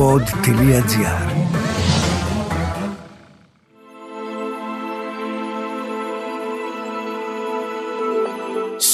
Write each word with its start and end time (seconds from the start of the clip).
pod.gr 0.00 1.30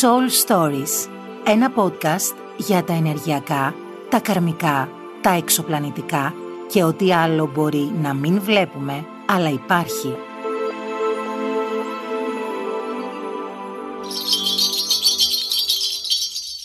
Soul 0.01 0.27
Stories 0.47 1.11
Ένα 1.45 1.73
podcast 1.77 2.37
για 2.57 2.85
τα 2.85 2.93
ενεργειακά, 2.93 3.75
τα 4.11 4.21
καρμικά, 4.21 4.89
τα 5.21 5.31
εξωπλανητικά 5.31 6.35
και 6.71 6.83
ό,τι 6.83 7.13
άλλο 7.13 7.51
μπορεί 7.55 7.91
να 8.03 8.15
μην 8.15 8.41
βλέπουμε, 8.41 9.05
αλλά 9.27 9.49
υπάρχει. 9.49 10.17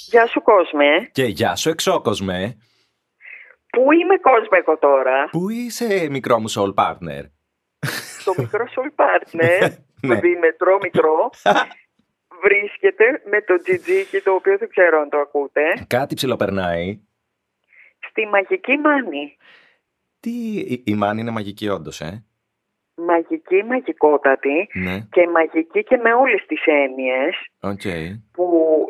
Γεια 0.09 0.27
σου 0.27 0.41
κόσμε. 0.41 1.09
Και 1.11 1.23
γεια 1.23 1.55
σου 1.55 1.69
εξώκοσμε. 1.69 2.55
Πού 3.71 3.91
είμαι 3.91 4.17
κόσμε 4.17 4.57
εγώ 4.57 4.77
τώρα; 4.77 5.27
Πού 5.31 5.49
είσαι 5.49 6.07
μικρό 6.09 6.39
μου 6.39 6.49
soul 6.51 6.73
partner; 6.73 7.23
Το 8.25 8.33
μικρό 8.37 8.65
soul 8.75 8.91
partner, 9.03 9.69
Ναι. 10.07 10.15
το 10.15 10.19
δίμετρο 10.21 10.77
μικρό, 10.81 11.29
βρίσκεται 12.43 13.21
με 13.29 13.41
το 13.41 13.57
τζιτζίκι 13.61 14.19
το 14.21 14.31
οποίο 14.33 14.57
δεν 14.57 14.69
ξέρω 14.69 14.99
αν 14.99 15.09
το 15.09 15.17
ακούτε, 15.17 15.61
Κάτι 15.87 16.15
ψιλοπερνάει. 16.15 16.99
στη 18.09 18.25
μαγική 18.25 18.77
μάνη. 18.77 19.37
Τι, 20.19 20.29
η, 20.57 20.83
η 20.85 20.93
μάνη 20.95 21.21
είναι 21.21 21.31
μαγική 21.31 21.69
όντως, 21.69 22.01
ε; 22.01 22.25
Μαγική, 22.95 23.63
μαγικότατη 23.63 24.67
Ναι, 24.73 24.99
και 25.11 25.27
μαγική 25.27 25.83
και 25.83 25.97
με 25.97 26.13
όλες 26.13 26.45
τις 26.47 26.63
έννοιες 26.65 27.35
οκ. 27.61 27.81
που 28.33 28.45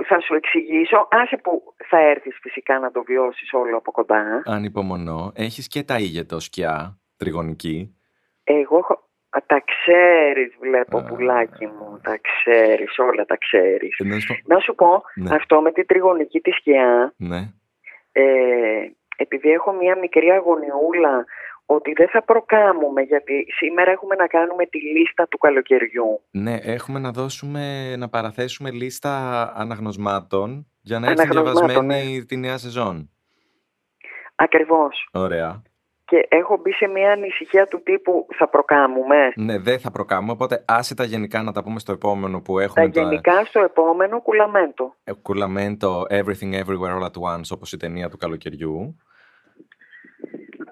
θα 0.07 0.19
σου 0.19 0.33
εξηγήσω. 0.35 1.07
Άσε 1.11 1.37
που 1.37 1.73
θα 1.89 1.99
έρθεις 1.99 2.37
φυσικά 2.41 2.79
να 2.79 2.91
το 2.91 3.03
βιώσεις 3.03 3.53
όλο 3.53 3.77
από 3.77 3.91
κοντά. 3.91 4.41
Ανυπομονώ. 4.45 5.31
Έχεις 5.35 5.67
και 5.67 5.83
Ταΰγετο 5.83 6.39
σκιά, 6.39 6.99
τριγωνική. 7.17 7.95
Εγώ 8.43 8.77
έχω... 8.77 9.09
Α, 9.29 9.39
Τα 9.45 9.63
ξέρεις 9.65 10.55
βλέπω 10.59 10.98
Α. 10.98 11.04
πουλάκι 11.04 11.65
μου, 11.65 11.99
τα 12.04 12.20
ξέρεις, 12.21 12.98
όλα 12.99 13.26
τα 13.26 13.37
ξέρεις. 13.37 13.98
Ε, 13.99 14.04
να 14.07 14.20
σου 14.20 14.27
πω- 14.43 14.54
Να 14.55 14.59
σου 14.59 14.76
πω, 14.76 15.01
Ναι. 15.15 15.35
αυτό 15.35 15.61
με 15.61 15.71
την 15.71 15.85
τριγωνική 15.87 16.39
τη 16.39 16.51
σκιά, 16.51 17.13
Ναι. 17.17 17.39
ε, 18.11 18.23
επειδή 19.15 19.49
έχω 19.49 19.71
μία 19.73 19.95
μικρή 19.98 20.29
αγωνιούλα 20.31 21.26
ότι 21.75 21.93
δεν 21.93 22.09
θα 22.09 22.23
προκάμουμε, 22.23 23.01
γιατί 23.01 23.45
σήμερα 23.57 23.91
έχουμε 23.91 24.15
να 24.15 24.27
κάνουμε 24.27 24.65
τη 24.65 24.79
λίστα 24.79 25.27
του 25.27 25.37
καλοκαιριού. 25.37 26.21
Ναι, 26.31 26.55
έχουμε 26.61 26.99
να 26.99 27.11
δώσουμε, 27.11 27.95
να 27.95 28.09
παραθέσουμε 28.09 28.71
λίστα 28.71 29.13
αναγνωσμάτων 29.55 30.67
για 30.81 30.99
να 30.99 31.07
έρθει 31.07 31.21
Αναγνωσμάτων, 31.21 31.67
διαβασμένη 31.67 32.25
τη 32.25 32.37
νέα 32.37 32.57
σεζόν. 32.57 33.09
Ακριβώς. 34.35 35.09
Ωραία. 35.11 35.61
Και 36.05 36.27
έχω 36.29 36.57
μπει 36.57 36.71
σε 36.71 36.87
μία 36.87 37.11
ανησυχία 37.11 37.67
του 37.67 37.81
τύπου 37.83 38.27
θα 38.37 38.49
προκάμουμε. 38.49 39.31
Ναι, 39.35 39.57
δεν 39.59 39.79
θα 39.79 39.91
προκάμουμε, 39.91 40.31
οπότε 40.31 40.63
άσε 40.67 40.95
τα 40.95 41.03
γενικά 41.03 41.41
να 41.41 41.51
τα 41.51 41.63
πούμε 41.63 41.79
στο 41.79 41.91
επόμενο 41.91 42.41
που 42.41 42.55
Τα 42.57 42.63
έχουμε 42.63 42.89
το 42.89 42.99
γενικά 42.99 43.45
στο 43.45 43.59
επόμενο 43.59 44.21
κουλαμέντο. 44.21 44.95
ε, 45.03 45.11
κουλαμέντο 45.13 46.05
Everything 46.09 46.53
Everywhere 46.63 46.95
All 46.97 47.05
At 47.05 47.35
Once, 47.35 47.49
όπως 47.53 47.71
η 47.71 47.77
ταινία 47.77 48.09
του 48.09 48.17
καλοκαιριού. 48.17 48.97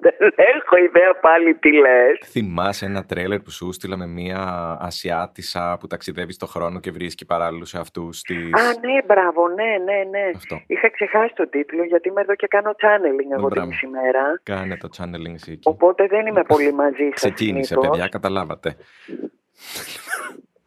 Δεν 0.02 0.14
έχω 0.62 0.78
ιδέα 0.78 1.20
πάλι 1.22 1.56
τι 1.56 1.72
λες. 1.72 2.20
Θυμάσαι 2.26 2.86
ένα 2.86 3.06
τρέλερ 3.06 3.40
που 3.40 3.52
σου 3.52 3.72
στείλα 3.72 3.98
με 3.98 4.06
μία 4.08 4.38
Ασιάτισσα 4.82 5.78
που 5.80 5.88
ταξιδεύει 5.88 6.34
στο 6.34 6.46
χρόνο 6.46 6.80
και 6.80 6.92
βρίσκει 6.92 7.26
παράλληλους 7.26 7.70
σε 7.70 7.80
αυτού 7.80 8.10
τη. 8.28 8.36
Α, 8.36 8.62
ναι, 8.86 9.04
μπράβο, 9.06 9.48
ναι, 9.48 9.64
ναι, 9.64 10.04
ναι. 10.10 10.32
Αυτό. 10.36 10.62
Είχα 10.68 10.92
ξεχάσει 10.92 11.34
τον 11.36 11.50
τίτλο 11.50 11.84
γιατί 11.84 12.08
είμαι 12.10 12.22
εδώ 12.22 12.36
και 12.36 12.48
κάνω 12.48 12.72
channeling 12.72 13.32
εγώ 13.32 13.38
την 13.40 13.48
μπράβο. 13.48 13.68
μισή 13.68 13.88
μέρα. 13.88 14.40
Κάνε 14.44 14.78
το 14.78 14.90
channeling 14.98 15.34
εσύ 15.34 15.52
εκεί. 15.52 15.70
Οπότε 15.70 16.08
δεν 16.08 16.26
είμαι 16.28 16.44
πολύ 16.54 16.74
μαζί 16.74 17.04
σας 17.10 17.14
Ξεκίνησε, 17.14 17.64
συνήθως. 17.74 17.90
παιδιά, 17.90 18.08
καταλάβατε. 18.08 18.76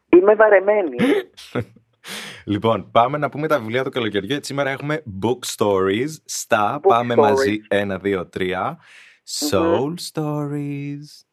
Είμαι 0.09 0.35
βαρεμένη. 0.35 0.95
Λοιπόν, 2.45 2.91
πάμε 2.91 3.17
να 3.17 3.29
πούμε 3.29 3.47
τα 3.47 3.59
βιβλία 3.59 3.83
του 3.83 3.89
καλοκαιριού. 3.89 4.27
Γιατί 4.27 4.45
σήμερα 4.45 4.69
έχουμε 4.69 5.03
book 5.23 5.39
stories 5.57 6.09
στα. 6.25 6.75
Book 6.79 6.87
πάμε 6.87 7.13
stories. 7.13 7.17
μαζί. 7.17 7.61
Ένα, 7.67 7.97
δύο, 7.97 8.27
τρία. 8.27 8.77
Soul 9.25 9.93
stories. 10.11 11.25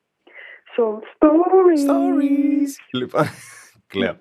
So 0.77 0.85
stories. 1.15 1.83
Stories. 1.89 2.71
Λοιπόν, 2.93 3.25
κλαίω. 3.93 4.17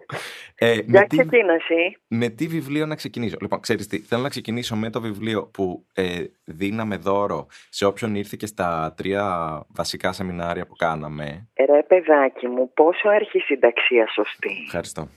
Ε, 0.56 0.76
με, 0.76 0.84
Για 0.88 1.08
τι, 1.08 1.18
ξεκίνα 1.18 1.54
εσύ. 1.54 1.98
με 2.08 2.30
τι 2.30 2.48
βιβλίο 2.48 2.86
να 2.86 2.96
ξεκινήσω; 2.96 3.38
Λοιπόν, 3.42 3.60
ξέρεις 3.60 3.88
τι, 3.88 4.00
θέλω 4.00 4.22
να 4.22 4.30
ξεκινήσω 4.30 4.76
με 4.76 4.90
το 4.90 5.02
βιβλίο 5.02 5.46
που 5.46 5.86
ε, 5.94 6.24
δίναμε 6.44 6.98
δώρο 6.98 7.48
σε 7.70 7.86
όποιον 7.86 8.16
ήρθε 8.16 8.36
και 8.40 8.46
στα 8.46 8.94
τρία 8.98 9.66
βασικά 9.70 10.12
σεμινάρια 10.12 10.66
που 10.66 10.76
κάναμε. 10.76 11.48
Ρε 11.66 11.84
παιδάκι 11.84 12.48
μου, 12.48 12.74
πόσο 12.74 13.10
αρχισυνταξία 13.10 14.08
σωστή. 14.14 14.52
Ευχαριστώ. 14.66 15.08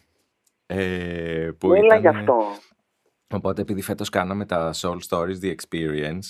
Ε, 0.67 1.51
που 1.59 1.69
Μίλα 1.69 1.95
γι' 1.95 2.01
ήτανε- 2.01 2.19
αυτό. 2.19 2.43
Οπότε 3.35 3.63
επειδή 3.63 3.83
φέτος 3.83 4.09
κάναμε 4.09 4.47
τα 4.47 4.71
Soul 4.75 4.97
Stories, 5.09 5.41
The 5.43 5.55
Experience, 5.55 6.27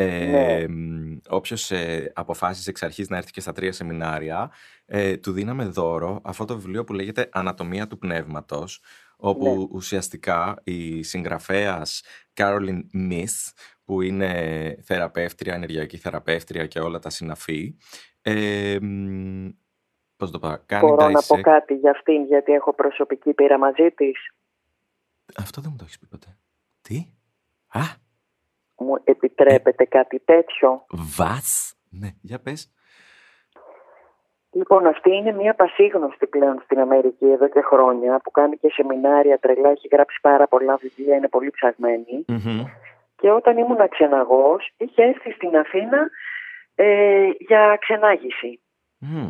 ε, 0.00 0.26
Ναι. 0.30 0.68
μ, 0.68 1.16
όποιος 1.28 1.70
ε, 1.70 2.12
αποφάσισε 2.14 2.70
εξ 2.70 2.82
αρχής 2.82 3.08
να 3.08 3.16
έρθει 3.16 3.30
και 3.30 3.40
στα 3.40 3.52
τρία 3.52 3.72
σεμινάρια, 3.72 4.50
ε, 4.86 5.16
του 5.16 5.32
δίναμε 5.32 5.64
δώρο 5.64 6.20
αυτό 6.24 6.44
το 6.44 6.54
βιβλίο 6.54 6.84
που 6.84 6.92
λέγεται 6.92 7.28
«Ανατομία 7.32 7.86
του 7.86 7.98
πνεύματος», 7.98 8.82
όπου 9.16 9.44
Ναι. 9.44 9.66
ουσιαστικά 9.70 10.60
η 10.64 11.02
συγγραφέας 11.02 12.02
Carolyn 12.34 12.80
Miss, 12.94 13.52
που 13.84 14.00
είναι 14.02 14.30
θεραπεύτρια, 14.82 15.54
ενεργειακή 15.54 15.96
θεραπεύτρια 15.96 16.66
και 16.66 16.80
όλα 16.80 16.98
τα 16.98 17.10
συναφή, 17.10 17.76
ε, 18.22 18.78
μ, 18.80 19.48
πώς 20.16 20.30
το 20.30 20.38
πω, 20.38 20.56
κάνει 20.66 20.86
Μπορώ 20.86 21.08
να 21.08 21.22
πω 21.22 21.34
dissect- 21.36 21.40
κάτι 21.40 21.74
για 21.74 21.90
αυτήν, 21.90 22.24
γιατί 22.24 22.52
έχω 22.52 22.74
προσωπική 22.74 23.32
πείρα 23.34 23.58
μαζί 23.58 23.90
της; 23.96 24.32
Αυτό 25.36 25.60
δεν 25.60 25.70
μου 25.70 25.76
το 25.76 25.84
έχεις 25.84 25.98
πει 25.98 26.06
ποτέ. 26.06 26.36
Τι; 26.80 27.06
Α, 27.68 27.80
Μου 28.78 29.00
επιτρέπετε 29.04 29.84
κάτι 29.84 30.18
τέτοιο; 30.18 30.84
Βας. 31.16 31.74
Ναι, 31.90 32.08
για 32.22 32.38
πες. 32.38 32.72
Λοιπόν, 34.52 34.86
αυτή 34.86 35.10
είναι 35.14 35.32
μια 35.32 35.54
πασίγνωστη 35.54 36.26
πλέον 36.26 36.60
στην 36.64 36.78
Αμερική 36.78 37.26
εδώ 37.26 37.48
και 37.48 37.60
χρόνια 37.60 38.20
που 38.24 38.30
κάνει 38.30 38.56
και 38.56 38.68
σεμινάρια 38.72 39.38
τρελά, 39.38 39.70
έχει 39.70 39.88
γράψει 39.92 40.18
πάρα 40.22 40.46
πολλά 40.46 40.76
βιβλία, 40.76 41.16
είναι 41.16 41.28
πολύ 41.28 41.50
ψαγμένη. 41.50 42.24
Μμμ. 42.28 42.64
Και 43.16 43.30
όταν 43.30 43.58
ήμουν 43.58 43.88
ξεναγός, 43.88 44.70
είχε 44.76 45.02
έρθει 45.02 45.30
στην 45.32 45.56
Αθήνα 45.56 46.10
ε, 46.74 47.28
για 47.38 47.76
ξενάγηση. 47.80 48.60
Μμ. 48.98 49.28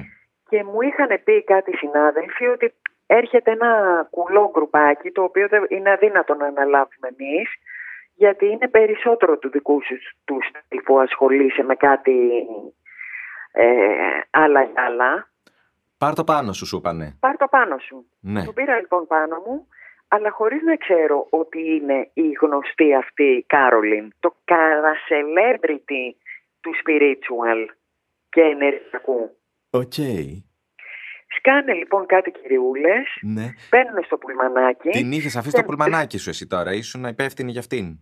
Και 0.48 0.64
μου 0.64 0.81
είχαν 0.81 1.20
πει 1.25 1.44
κάτι 1.44 1.76
συνάδελφοι 1.76 2.47
ότι 2.47 2.75
έρχεται 3.06 3.50
ένα 3.50 3.70
κουλό 4.10 4.50
γκρουπάκι 4.53 5.10
το 5.10 5.22
οποίο 5.22 5.48
δεν 5.48 5.66
είναι 5.69 5.91
αδύνατο 5.91 6.34
να 6.34 6.47
αναλάβουμε 6.47 7.08
εμείς 7.19 7.48
γιατί 8.19 8.47
είναι 8.47 8.69
περισσότερο 8.69 9.39
του 9.39 9.51
δικού 9.51 9.83
σου 9.84 9.95
τους 10.25 10.47
στυλ 10.65 10.81
που 10.83 10.99
ασχολείσαι 11.01 11.62
με 11.62 11.75
κάτι 11.75 12.12
ε, 13.53 13.67
άλλα 14.31 14.62
για 14.62 14.83
άλλα. 14.87 15.31
Πάρ 15.99 16.15
το 16.15 16.25
πάνω 16.25 16.53
σου, 16.53 16.67
σου 16.67 16.77
είπανε. 16.77 17.17
Πάρ 17.21 17.37
το 17.37 17.47
πάνω 17.51 17.79
σου. 17.79 18.06
Ναι. 18.21 18.45
Το 18.45 18.53
πήρα 18.53 18.77
λοιπόν 18.81 19.06
πάνω 19.06 19.37
μου 19.47 19.67
αλλά 20.09 20.31
χωρίς 20.31 20.62
να 20.62 20.77
ξέρω 20.77 21.27
ότι 21.31 21.61
είναι 21.75 22.11
η 22.12 22.29
γνωστή 22.41 22.95
αυτή 22.95 23.23
η 23.25 23.45
Κάρολιν, 23.47 24.12
το 24.21 24.35
celebrity 25.09 26.05
του 26.61 26.71
spiritual 26.85 27.67
και 28.29 28.41
ενεργειακού. 28.41 29.37
Οκ. 29.71 29.93
Σκάνε 31.37 31.73
λοιπόν 31.73 32.06
κάτι 32.06 32.31
κυριούλες, 32.31 33.19
Ναι. 33.23 33.47
μπαίνουν 33.71 34.05
στο 34.05 34.19
πουλμανάκι. 34.19 34.89
Την 34.89 35.12
είχες 35.12 35.37
αφήσει 35.37 35.50
στο 35.50 35.59
δεν- 35.59 35.67
πουλμανάκι 35.67 36.19
σου 36.19 36.31
εσύ 36.31 36.47
τώρα. 36.47 36.73
Ήσουν 36.73 37.05
υπεύθυνη 37.05 37.50
για 37.50 37.61
αυτήν. 37.61 37.99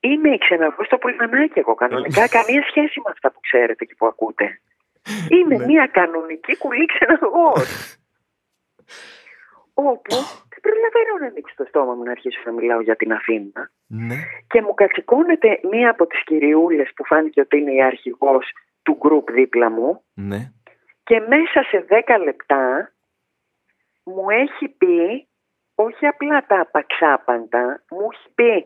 Είμαι 0.00 0.28
η 0.34 0.38
ξεναγός 0.38 0.86
στο 0.86 0.98
πουλμανάκι 0.98 1.58
εγώ 1.58 1.74
κανονικά. 1.74 2.28
καμία 2.28 2.62
σχέση 2.68 3.00
με 3.04 3.10
αυτά 3.10 3.30
που 3.30 3.40
ξέρετε 3.40 3.84
και 3.84 3.94
που 3.98 4.06
ακούτε. 4.06 4.60
Είμαι 5.30 5.56
Ναι. 5.56 5.64
μια 5.64 5.86
κανονική 5.86 6.56
κουλή 6.56 6.86
ξεναγός. 6.86 7.96
Όπου 9.74 10.14
δεν 10.48 10.60
προλαβαίνω 10.62 11.18
να 11.20 11.26
ανοίξω 11.26 11.54
το 11.56 11.64
στόμα 11.68 11.94
μου 11.94 12.02
να 12.02 12.10
αρχίσω 12.10 12.40
να 12.44 12.52
μιλάω 12.52 12.80
για 12.80 12.96
την 12.96 13.12
Αθήνα. 13.12 13.70
Ναι. 13.86 14.14
Και 14.46 14.62
μου 14.62 14.74
κατσικώνεται 14.74 15.60
μία 15.70 15.90
από 15.90 16.06
τις 16.06 16.24
κυριούλες 16.24 16.90
που 16.96 17.04
φάνηκε 17.04 17.40
ότι 17.40 17.58
είναι 17.58 17.72
η 17.72 17.82
αρχηγός 17.82 18.52
του 18.82 18.96
γκρουπ 19.00 19.30
δίπλα 19.30 19.70
μου 19.70 20.02
Ναι. 20.14 20.52
και 21.02 21.20
μέσα 21.20 21.62
σε 21.62 21.86
10 21.88 22.18
λεπτά 22.24 22.92
μου 24.04 24.30
έχει 24.30 24.68
πει 24.68 25.28
όχι 25.74 26.06
απλά 26.06 26.46
τα 26.46 26.60
απαξάπαντα, 26.60 27.82
μου 27.90 28.08
έχει 28.12 28.28
πει 28.34 28.64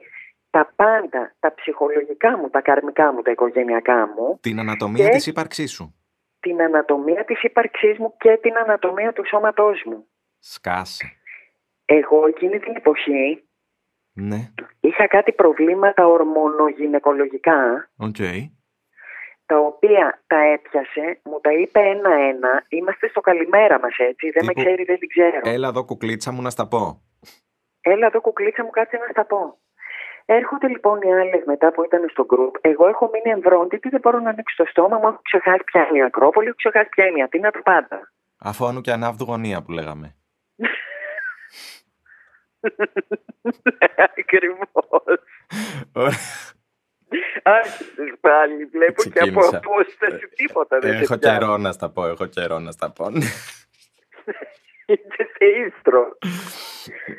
τα 0.54 0.72
πάντα, 0.76 1.34
τα 1.40 1.54
ψυχολογικά 1.54 2.38
μου, 2.38 2.48
τα 2.50 2.60
καρμικά 2.60 3.12
μου, 3.12 3.22
τα 3.22 3.30
οικογενειακά 3.30 4.06
μου, 4.06 4.38
Την 4.40 4.58
ανατομία 4.58 5.04
Και- 5.04 5.10
της 5.10 5.26
ύπαρξής 5.26 5.72
σου. 5.72 5.94
την 6.40 6.62
ανατομία 6.62 7.24
της 7.24 7.42
ύπαρξής 7.42 7.98
μου 7.98 8.14
και 8.18 8.38
την 8.42 8.56
ανατομία 8.56 9.12
του 9.12 9.26
σώματός 9.26 9.82
μου. 9.86 10.06
Σκάσε. 10.38 11.12
Εγώ 11.84 12.26
εκείνη 12.26 12.58
την 12.58 12.76
εποχή 12.76 13.44
Ναι. 14.12 14.40
είχα 14.80 15.06
κάτι 15.06 15.32
προβλήματα 15.32 16.06
ορμονογυναικολογικά, 16.06 17.90
Οκ. 17.96 18.16
τα 18.16 18.50
τα 19.46 19.58
οποία 19.58 20.22
τα 20.26 20.36
έπιασε, 20.38 21.20
μου 21.24 21.40
τα 21.40 21.52
είπε 21.52 21.80
ένα-ένα. 21.80 22.64
Είμαστε 22.68 23.08
στο 23.08 23.20
καλημέρα 23.20 23.80
μας 23.80 23.96
έτσι, 23.98 24.30
δεν 24.30 24.44
με 24.44 24.52
Τύπου, 24.52 24.60
ξέρει, 24.66 24.84
δεν 24.84 24.98
την 24.98 25.08
ξέρω. 25.08 25.40
Έλα 25.42 25.68
εδώ 25.68 25.84
κουκλίτσα 25.84 26.32
μου 26.32 26.42
να 26.42 26.50
στα 26.50 26.68
πω. 26.68 27.02
Έλα 27.80 28.06
εδώ 28.06 28.20
κουκλίτσα 28.20 28.64
μου 28.64 28.70
κάτσε 28.70 28.96
να 28.96 29.06
στα 29.10 29.24
πω. 29.24 29.58
Έρχονται 30.26 30.68
λοιπόν 30.68 31.00
οι 31.00 31.12
άλλες 31.14 31.42
μετά 31.46 31.72
που 31.72 31.84
ήταν 31.84 32.08
στο 32.10 32.24
γκρουπ. 32.24 32.54
Εγώ 32.60 32.88
έχω 32.88 33.10
μείνει 33.12 33.30
εμβρόντιτη, 33.30 33.88
δεν 33.88 34.00
μπορώ 34.00 34.18
να 34.18 34.30
ανοίξω 34.30 34.62
το 34.62 34.68
στόμα 34.70 34.96
μου. 34.98 35.06
Έχω 35.08 35.20
ξεχάσει 35.22 35.64
πια 35.64 35.86
είναι 35.88 35.98
η 35.98 36.02
Ακρόπολη, 36.02 36.46
έχω 36.46 36.56
ξεχάσει 36.56 36.88
πια 36.88 37.06
είναι 37.06 37.18
η 37.18 37.22
Αθήνα, 37.22 37.50
το 37.50 37.60
πάντα. 37.64 38.12
Αφώνου 38.38 38.80
και 38.80 38.90
ανάβδου 38.92 39.24
γωνία 39.24 39.62
που 39.62 39.70
λέγαμε. 39.72 40.14
Ακριβώς. 44.18 44.68
Ωραία. 45.92 46.18
Άρχισε 47.42 48.16
πάλι, 48.20 48.64
βλέπω 48.64 49.02
και 49.02 49.08
από 49.20 49.40
Ξεκίνησα. 49.40 49.56
απόσταση 49.56 50.28
τίποτα 50.34 50.78
δεν 50.78 50.92
Έχω 50.94 51.04
σε 51.04 51.18
πιάνει. 51.18 51.38
καιρό 51.38 51.56
να 51.56 51.72
στα 51.72 51.90
πω, 51.90 52.06
έχω 52.06 52.26
καιρό 52.26 52.58
να 52.58 52.70
στα 52.70 52.92
πω. 52.92 53.06
Είσαι 54.86 55.28
σε 55.36 55.44
ίστρο. 55.66 56.18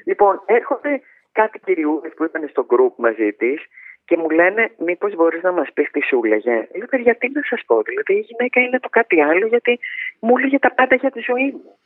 λοιπόν, 0.05 0.41
έρχονται 0.45 1.01
κάτι 1.39 1.59
κυριούδες 1.59 2.13
που 2.15 2.23
ήταν 2.23 2.47
στο 2.49 2.65
group 2.69 2.93
μαζί 2.97 3.31
της 3.33 3.59
και 4.05 4.17
μου 4.17 4.29
λένε 4.29 4.71
μήπως 4.77 5.15
μπορείς 5.15 5.41
να 5.43 5.51
μας 5.51 5.67
πεις 5.73 5.91
τι 5.91 6.01
σου 6.03 6.21
έλεγε. 6.23 6.55
Λέω 6.77 6.87
παιδιά 6.89 7.15
τι 7.15 7.29
να 7.29 7.41
σας 7.49 7.61
πω, 7.65 7.81
δηλαδή 7.81 8.13
η 8.13 8.25
γυναίκα 8.29 8.59
είναι 8.61 8.79
το 8.79 8.89
κάτι 8.89 9.21
άλλο 9.21 9.45
γιατί 9.47 9.79
μου 10.19 10.37
έλεγε 10.37 10.59
τα 10.59 10.71
πάντα 10.73 10.95
για 10.95 11.11
τη 11.11 11.19
ζωή 11.19 11.51
μου. 11.51 11.77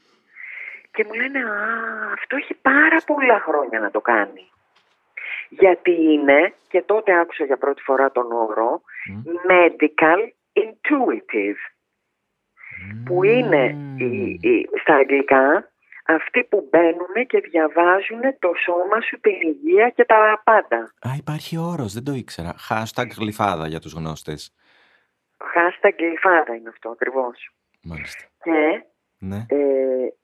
Και 0.91 1.03
μου 1.07 1.13
λένε 1.13 1.39
α, 1.39 1.53
αυτό 2.13 2.35
έχει 2.35 2.53
πάρα 2.61 2.97
πολλά 3.05 3.39
χρόνια 3.39 3.79
να 3.79 3.91
το 3.91 4.01
κάνει. 4.01 4.43
Γιατί 5.49 5.91
είναι, 6.11 6.53
και 6.67 6.81
τότε 6.81 7.19
άκουσα 7.19 7.43
για 7.45 7.57
πρώτη 7.57 7.81
φορά 7.81 8.11
τον 8.11 8.31
όρο, 8.31 8.81
medical 9.49 10.19
intuitive 10.63 11.61
που 13.05 13.23
είναι 13.23 13.75
οι- 13.97 14.39
οι- 14.41 14.69
στα 14.81 14.95
αγγλικά 14.95 15.71
αυτοί 16.15 16.44
που 16.44 16.67
μπαίνουν 16.71 17.15
και 17.27 17.39
διαβάζουν 17.39 18.21
το 18.39 18.51
σώμα 18.65 19.01
σου, 19.01 19.19
την 19.19 19.33
υγεία 19.41 19.89
και 19.89 20.06
τα 20.06 20.41
πάντα. 20.44 20.77
Α, 20.77 21.09
υπάρχει 21.17 21.57
όρος, 21.57 21.94
δεν 21.94 22.03
το 22.03 22.11
ήξερα. 22.13 22.56
Hashtag 22.69 23.07
γλυφάδα 23.19 23.67
για 23.67 23.79
τους 23.79 23.94
γνώστες. 23.94 24.53
Χάστα 25.53 25.89
γλυφάδα 25.97 26.56
είναι 26.56 26.69
αυτό 26.69 26.89
ακριβώς. 26.89 27.50
Μάλιστα. 27.83 28.23
Και 28.44 28.83
Ναι. 29.17 29.45
ε, 29.50 29.57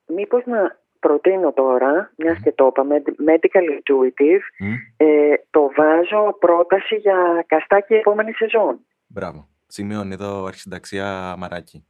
μήπως 0.05 0.43
να 0.45 0.79
προτείνω 0.99 1.53
τώρα, 1.53 2.11
μιας 2.17 2.39
και 2.43 2.51
το 2.51 2.65
είπαμε, 2.65 3.01
medical 3.27 3.65
intuitive, 3.77 4.41
Μμ, 4.59 4.73
ε, 4.97 5.33
το 5.49 5.71
βάζω 5.77 6.37
πρόταση 6.39 6.95
για 6.95 7.45
καστάκι 7.47 7.93
επόμενη 7.93 8.31
σεζόν. 8.33 8.79
Μπράβο. 9.07 9.47
Σημειώνει 9.67 10.13
εδώ 10.13 10.45
αρχισυνταξία 10.45 11.35
Μαράκη. 11.37 11.85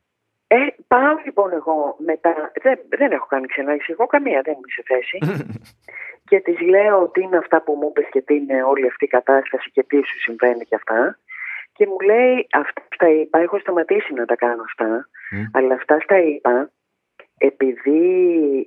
Ε, 0.47 0.57
πάω 0.87 1.15
λοιπόν 1.25 1.51
εγώ 1.53 1.95
μετά, 1.99 2.51
δεν, 2.61 2.79
δεν 2.89 3.11
έχω 3.11 3.25
κάνει 3.25 3.47
ξενάγηση 3.47 3.91
εγώ 3.91 4.05
καμία, 4.05 4.41
δεν 4.41 4.53
είμαι 4.53 4.71
σε 4.75 4.83
θέση. 4.85 5.17
και 6.29 6.39
της 6.39 6.59
λέω 6.59 7.09
τι 7.09 7.21
είναι 7.21 7.37
αυτά 7.37 7.61
που 7.61 7.73
μου 7.73 7.87
είπες 7.89 8.07
και 8.11 8.21
τι 8.21 8.35
είναι 8.35 8.63
όλη 8.63 8.87
αυτή 8.87 9.05
η 9.05 9.07
κατάσταση 9.07 9.69
και 9.71 9.83
τι 9.83 9.97
σου 9.97 10.19
συμβαίνει 10.19 10.65
και 10.65 10.75
αυτά. 10.75 11.19
Και 11.73 11.87
μου 11.87 11.99
λέει 11.99 12.47
αυτά 12.51 12.81
στα 12.93 13.09
είπα, 13.09 13.39
έχω 13.39 13.59
σταματήσει 13.59 14.13
να 14.13 14.25
τα 14.25 14.35
κάνω 14.35 14.61
αυτά, 14.61 15.09
Μμ. 15.31 15.43
αλλά 15.53 15.73
αυτά 15.73 15.99
στα 15.99 16.19
είπα 16.19 16.69
επειδή 17.37 18.01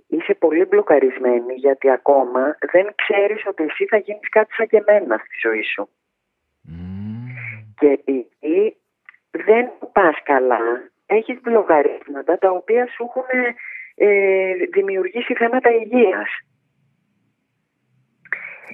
είσαι 0.06 0.34
πολύ 0.34 0.64
μπλοκαρισμένη 0.64 1.54
γιατί 1.54 1.90
ακόμα 1.90 2.56
δεν 2.72 2.86
ξέρεις 2.94 3.46
ότι 3.46 3.62
εσύ 3.62 3.86
θα 3.86 3.96
γίνεις 3.96 4.28
κάτι 4.28 4.52
σαν 4.54 4.66
και 4.66 4.82
εμένα 4.86 5.16
στη 5.16 5.36
ζωή 5.48 5.62
σου. 5.62 5.88
Μμ. 6.60 7.26
Και 7.78 7.86
επειδή 7.86 8.76
δεν 9.30 9.70
πας 9.92 10.22
καλά, 10.22 10.90
έχεις 11.08 11.40
μπλοκαρίσματα 11.40 12.38
τα 12.38 12.50
οποία 12.50 12.86
σου 12.86 13.02
έχουν 13.08 13.54
ε, 13.94 14.52
δημιουργήσει 14.72 15.34
θέματα 15.34 15.70
υγείας. 15.70 16.28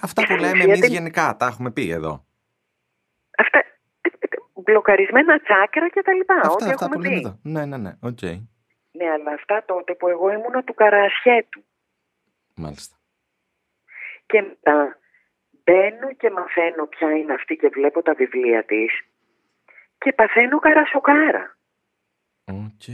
Αυτά 0.03 0.21
που 0.23 0.27
Στην 0.33 0.39
λέμε 0.41 0.53
ουσία 0.53 0.65
εμείς 0.65 0.81
δεν- 0.81 0.91
γενικά, 0.91 1.37
τα 1.39 1.47
έχουμε 1.47 1.71
πει 1.71 1.91
εδώ. 1.91 2.25
Αυτά, 3.39 3.63
μπλοκαρισμένα 4.55 5.41
τσάκρα 5.41 5.89
και 5.89 6.03
τα 6.03 6.13
λοιπά, 6.13 6.35
Αυτά, 6.35 6.51
ό,τι 6.53 6.65
αυτά 6.65 6.85
έχουμε 6.85 6.97
που 6.97 7.03
λέμε 7.03 7.15
πει. 7.15 7.21
εδώ. 7.21 7.39
Ναι, 7.43 7.65
ναι, 7.67 7.77
ναι. 7.77 7.93
Οκ. 8.03 8.23
Ναι, 8.93 9.11
αλλά 9.11 9.33
αυτά 9.33 9.65
τότε 9.67 9.95
που 9.95 10.09
εγώ 10.09 10.33
ήμουνα 10.33 10.65
του 10.65 10.75
καρασχέτου. 10.75 11.65
Μάλιστα. 12.57 12.97
Και 14.27 14.41
μετά 14.43 14.99
μπαίνω 15.65 16.13
και 16.15 16.31
μαθαίνω 16.31 16.87
ποια 16.87 17.11
είναι 17.17 17.33
αυτή 17.33 17.57
και 17.57 17.69
βλέπω 17.69 18.03
τα 18.03 18.15
βιβλία 18.15 18.65
της 18.65 18.93
και 19.99 20.13
παθαίνω 20.13 20.59
καρασοκάρα. 20.59 21.54
Οκ. 22.45 22.87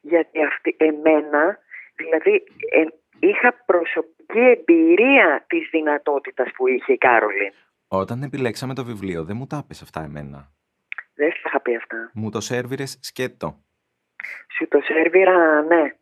Γιατί 0.00 0.42
αυτή 0.44 0.76
εμένα, 0.78 1.58
δηλαδή 1.94 2.42
ε, 2.70 2.84
είχα 3.18 3.62
προσωπική 3.66 4.40
εμπειρία 4.40 5.44
της 5.46 5.68
δυνατότητας 5.70 6.50
που 6.56 6.66
είχε 6.68 6.92
η 6.92 6.98
Κάρολιν. 6.98 7.52
Όταν 7.88 8.22
επιλέξαμε 8.22 8.74
το 8.74 8.84
βιβλίο, 8.84 9.24
δεν 9.24 9.36
μου 9.36 9.46
τα 9.46 9.60
είπες 9.64 9.82
αυτά 9.82 10.02
εμένα. 10.02 10.50
Δεν 11.14 11.30
στα 11.30 11.48
είχα 11.48 11.60
πει 11.60 11.76
αυτά. 11.76 12.10
Μου 12.14 12.30
το 12.30 12.40
σέρβιρες 12.40 12.98
σκέτο. 13.00 13.58
Σου 14.56 14.68
το 14.68 14.80
σερβίρα, 14.82 15.62
ναι. 15.62 15.94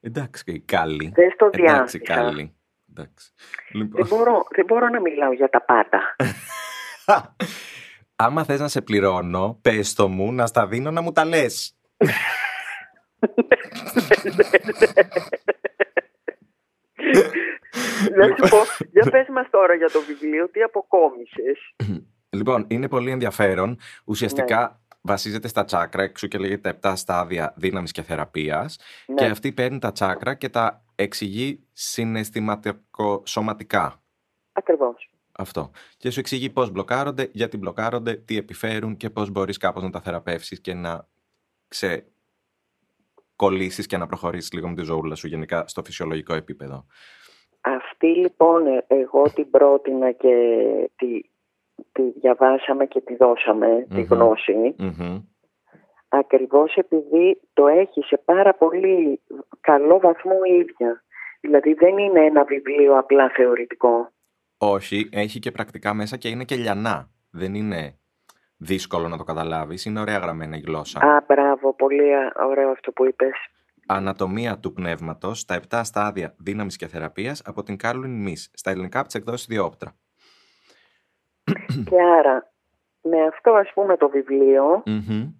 Εντάξει, 0.00 0.44
και 0.44 0.58
καλή. 0.58 1.12
Δεν 1.14 1.30
στο 1.30 1.50
Εντάξει, 1.52 1.98
διάθεσα. 1.98 2.14
καλή. 2.14 2.54
Εντάξει. 2.90 3.32
Δεν 3.72 3.80
Λοιπόν, 3.82 4.06
μπορώ, 4.08 4.46
δεν 4.50 4.64
μπορώ 4.64 4.88
να 4.88 5.00
μιλάω 5.00 5.32
για 5.32 5.48
τα 5.48 5.60
πάντα. 5.62 6.16
άμα 8.16 8.44
θες 8.44 8.60
να 8.60 8.68
σε 8.68 8.82
πληρώνω, 8.82 9.58
πες 9.62 9.94
το 9.94 10.08
μου, 10.08 10.32
να 10.32 10.46
στα 10.46 10.66
δίνω 10.66 10.90
να 10.90 11.00
μου 11.00 11.12
τα 11.12 11.24
λες. 11.24 11.79
Να 18.16 18.26
σου 18.26 18.48
πω, 18.50 18.58
για 18.90 19.10
πες 19.10 19.28
μας 19.28 19.50
τώρα 19.50 19.74
για 19.74 19.90
το 19.90 20.00
βιβλίο, 20.00 20.50
τι 20.50 20.62
αποκόμισες. 20.62 21.74
Λοιπόν, 22.30 22.64
είναι 22.68 22.88
πολύ 22.88 23.10
ενδιαφέρον. 23.10 23.78
Ουσιαστικά 24.04 24.80
βασίζεται 25.00 25.48
στα 25.48 25.64
τσάκρα, 25.64 26.02
εξού 26.02 26.28
και 26.28 26.38
λέγεται 26.38 26.78
7 26.82 26.92
στάδια 26.96 27.54
δύναμης 27.56 27.92
και 27.92 28.02
θεραπείας. 28.02 28.78
Ναι. 29.06 29.14
Και 29.14 29.24
αυτή 29.24 29.52
παίρνει 29.52 29.78
τα 29.78 29.92
τσάκρα 29.92 30.34
και 30.34 30.48
τα 30.48 30.84
εξηγεί 30.94 31.66
συναισθηματικο-σωματικά. 31.72 34.02
Ακριβώς. 34.52 35.10
Αυτό. 35.32 35.70
Και 35.96 36.10
σου 36.10 36.20
εξηγεί 36.20 36.50
πώς 36.50 36.70
μπλοκάρονται, 36.70 37.28
γιατί 37.32 37.56
μπλοκάρονται, 37.56 38.14
τι 38.14 38.36
επιφέρουν 38.36 38.96
και 38.96 39.10
πώς 39.10 39.30
μπορείς 39.30 39.56
κάπως 39.56 39.82
να 39.82 39.90
τα 39.90 40.00
θεραπεύσεις 40.00 40.60
και 40.60 40.74
να 40.74 41.08
ξεκολλήσεις 43.36 43.86
και 43.86 43.96
να 43.96 44.06
προχωρήσεις 44.06 44.52
λίγο 44.52 44.68
με 44.68 44.74
τη 44.74 44.82
ζωούλα 44.82 45.14
σου 45.14 45.26
γενικά 45.26 45.64
στο 45.66 45.82
φυσιολογικό 45.82 46.34
επίπεδο. 46.34 46.86
Αυτή 47.60 48.06
λοιπόν 48.06 48.66
ε, 48.66 48.84
εγώ 48.86 49.22
την 49.34 49.50
πρότεινα 49.50 50.12
και 50.12 50.34
τη, 50.96 51.20
τη 51.92 52.02
διαβάσαμε 52.20 52.86
και 52.86 53.00
τη 53.00 53.16
δώσαμε 53.16 53.86
τη 53.88 54.00
Μμμ. 54.00 54.06
γνώση 54.10 54.74
Μμμ. 54.78 55.22
ακριβώς 56.08 56.74
επειδή 56.74 57.40
το 57.52 57.66
έχει 57.66 58.02
σε 58.02 58.22
πάρα 58.24 58.54
πολύ 58.54 59.20
καλό 59.60 59.98
βαθμό 59.98 60.38
η 60.50 60.54
ίδια. 60.54 61.04
Δηλαδή 61.40 61.72
δεν 61.72 61.98
είναι 61.98 62.24
ένα 62.24 62.44
βιβλίο 62.44 62.98
απλά 62.98 63.28
θεωρητικό. 63.28 64.10
Όχι, 64.58 65.08
έχει 65.12 65.38
και 65.38 65.50
πρακτικά 65.50 65.94
μέσα 65.94 66.16
και 66.16 66.28
είναι 66.28 66.44
και 66.44 66.56
λιανά. 66.56 67.10
Δεν 67.30 67.54
είναι 67.54 67.99
δύσκολο 68.60 69.08
να 69.08 69.16
το 69.16 69.24
καταλάβεις, 69.24 69.84
είναι 69.84 70.00
ωραία 70.00 70.18
γραμμένη 70.18 70.56
η 70.56 70.60
γλώσσα. 70.60 71.00
Α, 71.00 71.24
μπράβο, 71.28 71.74
πολύ 71.74 72.14
α, 72.14 72.32
ωραίο 72.48 72.70
αυτό 72.70 72.92
που 72.92 73.06
είπες. 73.06 73.34
Ανατομία 73.86 74.58
του 74.58 74.72
πνεύματος, 74.72 75.44
τα 75.44 75.60
7 75.70 75.80
στάδια 75.84 76.34
δύναμης 76.38 76.76
και 76.76 76.86
θεραπείας 76.86 77.42
από 77.44 77.62
την 77.62 77.76
Κάρολιν 77.76 78.22
Μις, 78.22 78.50
στα 78.54 78.70
ελληνικά 78.70 78.98
από 78.98 79.06
τις 79.06 79.16
εκδόσεις 79.16 79.46
Διόπτρα. 79.46 79.92
Και 81.84 82.02
άρα 82.18 82.52
με 83.02 83.22
αυτό 83.26 83.50
ας 83.52 83.70
πούμε 83.74 83.96
το 83.96 84.08
βιβλίο 84.08 84.82
Μμμ. 84.86 85.32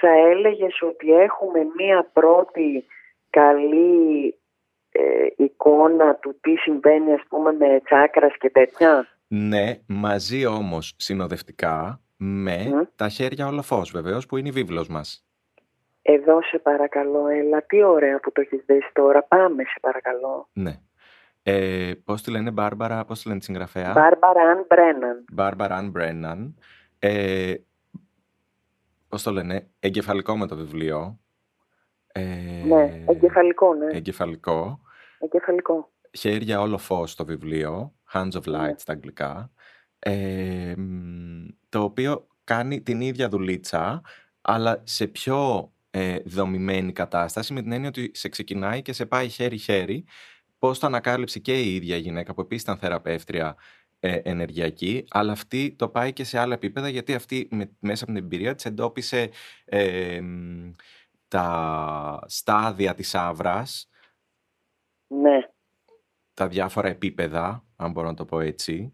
θα 0.00 0.08
έλεγες 0.30 0.82
ότι 0.82 1.12
έχουμε 1.12 1.58
μία 1.76 2.10
πρώτη 2.12 2.86
καλή 3.30 4.34
ε, 4.92 5.26
εικόνα 5.36 6.14
του 6.14 6.38
τι 6.40 6.56
συμβαίνει 6.56 7.12
ας 7.12 7.22
πούμε 7.28 7.52
με 7.52 7.80
τσάκρας 7.84 8.36
και 8.38 8.50
τέτοια; 8.50 9.08
Ναι, 9.28 9.78
μαζί 9.86 10.46
όμως 10.46 10.94
συνοδευτικά 10.96 12.00
με 12.24 12.68
Μμ. 12.68 12.80
τα 12.96 13.08
χέρια 13.08 13.46
όλο 13.46 13.62
φως 13.62 13.90
βεβαίως 13.90 14.26
που 14.26 14.36
είναι 14.36 14.48
η 14.48 14.52
βίβλος 14.52 14.88
μας. 14.88 15.26
Εδώ 16.02 16.42
σε 16.42 16.58
παρακαλώ, 16.58 17.26
έλα, 17.28 17.62
τι 17.66 17.82
ωραία 17.82 18.20
που 18.20 18.32
το 18.32 18.40
έχεις 18.40 18.62
δει 18.66 18.78
τώρα. 18.92 19.22
Πάμε 19.22 19.62
σε 19.64 19.78
παρακαλώ. 19.80 20.48
Ναι. 20.52 20.80
Ε, 21.42 21.92
πώς 22.04 22.22
τη 22.22 22.30
λένε 22.30 22.50
Μπάρμπαρα, 22.50 23.04
πώς 23.04 23.20
τη 23.22 23.26
λένε 23.28 23.38
τη 23.38 23.44
συγγραφέα; 23.44 23.92
Μπάρμπαρα 23.92 24.42
Αν 24.42 24.64
Μπρέναν. 24.68 25.24
Μπάρμπαρα 25.32 25.74
Αν 25.76 25.90
Μπρέναν. 25.90 26.54
Ε, 26.98 27.54
πώς 29.08 29.22
το 29.22 29.30
λένε, 29.30 29.70
εγκεφαλικό 29.80 30.36
με 30.36 30.46
το 30.46 30.56
βιβλίο. 30.56 31.18
Ε, 32.12 32.22
Ναι, 32.66 33.04
εγκεφαλικό, 33.08 33.74
ναι. 33.74 33.96
Εγκεφαλικό. 33.96 34.80
Εγκεφαλικό. 35.18 35.90
Χέρια 36.18 36.60
όλο 36.60 36.78
φως 36.78 37.14
το 37.14 37.24
βιβλίο. 37.24 37.92
Hands 38.12 38.30
of 38.32 38.44
Light 38.48 38.60
Ναι. 38.60 38.74
στα 38.78 38.92
αγγλικά. 38.92 39.50
Ε, 39.98 40.74
μ, 40.76 41.46
το 41.72 41.82
οποίο 41.82 42.26
κάνει 42.44 42.80
την 42.82 43.00
ίδια 43.00 43.28
δουλίτσα 43.28 44.02
αλλά 44.40 44.80
σε 44.84 45.06
πιο 45.06 45.72
ε, 45.90 46.18
δομημένη 46.24 46.92
κατάσταση 46.92 47.52
με 47.52 47.62
την 47.62 47.72
έννοια 47.72 47.88
ότι 47.88 48.10
σε 48.14 48.28
ξεκινάει 48.28 48.82
και 48.82 48.92
σε 48.92 49.06
πάει 49.06 49.28
χέρι-χέρι. 49.28 50.04
Πώς 50.58 50.78
το 50.78 50.86
ανακάλυψε 50.86 51.38
και 51.38 51.60
η 51.60 51.74
ίδια 51.74 51.96
γυναίκα 51.96 52.34
που 52.34 52.40
επίσης 52.40 52.62
ήταν 52.62 52.78
θεραπεύτρια 52.78 53.56
ε, 54.00 54.16
ενεργειακή, 54.16 55.04
αλλά 55.10 55.32
αυτή 55.32 55.74
το 55.78 55.88
πάει 55.88 56.12
και 56.12 56.24
σε 56.24 56.38
άλλα 56.38 56.54
επίπεδα 56.54 56.88
γιατί 56.88 57.14
αυτή 57.14 57.48
μέσα 57.78 58.04
από 58.04 58.12
την 58.12 58.22
εμπειρία 58.22 58.54
της 58.54 58.64
εντόπισε 58.64 59.30
ε, 59.64 60.20
τα 61.28 62.24
στάδια 62.26 62.94
της 62.94 63.14
άβρας. 63.14 63.88
Ναι. 65.06 65.38
τα 66.34 66.48
διάφορα 66.48 66.88
επίπεδα, 66.88 67.64
αν 67.76 67.90
μπορώ 67.90 68.06
να 68.06 68.14
το 68.14 68.24
πω 68.24 68.40
έτσι, 68.40 68.92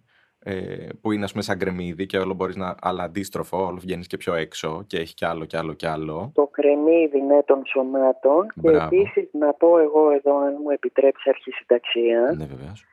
ε, 0.51 0.87
που 1.01 1.13
είναι 1.13 1.25
ας 1.25 1.31
πούμε 1.31 1.43
σαν 1.43 1.59
κρεμμύδι 1.59 2.07
και 2.07 2.19
όλο 2.19 2.35
μπορείς 2.35 2.57
να, 2.57 2.75
αλλά 2.81 3.03
αντίστροφο, 3.03 3.67
όλο 3.67 3.79
βγαίνεις 3.79 4.07
και 4.07 4.17
πιο 4.17 4.35
έξω 4.35 4.85
και 4.87 4.99
έχει 4.99 5.15
κι 5.15 5.25
άλλο 5.25 5.45
κι 5.45 5.57
άλλο 5.57 5.73
κι 5.75 5.87
άλλο. 5.87 6.31
Το 6.35 6.47
κρεμμύδι 6.47 7.21
ναι 7.23 7.43
των 7.43 7.63
σωμάτων 7.67 8.47
Μπράβο. 8.55 8.89
και 8.89 8.97
επίσης 8.97 9.29
να 9.33 9.53
πω 9.53 9.79
εγώ 9.79 10.11
εδώ 10.11 10.39
αν 10.39 10.57
μου 10.63 10.71
επιτρέψει 10.71 11.29
αρχισυνταξία 11.29 12.33
Ναι, 12.37 12.45
βεβαίως. 12.45 12.85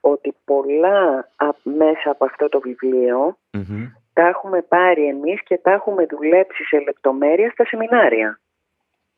ότι 0.00 0.34
πολλά 0.44 1.30
α- 1.36 1.54
μέσα 1.62 2.10
από 2.10 2.24
αυτό 2.24 2.48
το 2.48 2.60
βιβλίο 2.60 3.38
Μμμ. 3.52 3.86
τα 4.12 4.26
έχουμε 4.28 4.62
πάρει 4.62 5.06
εμείς 5.06 5.42
και 5.42 5.58
τα 5.58 5.72
έχουμε 5.72 6.06
δουλέψει 6.06 6.62
σε 6.64 6.80
λεπτομέρεια 6.80 7.50
στα 7.50 7.64
σεμινάρια. 7.66 8.40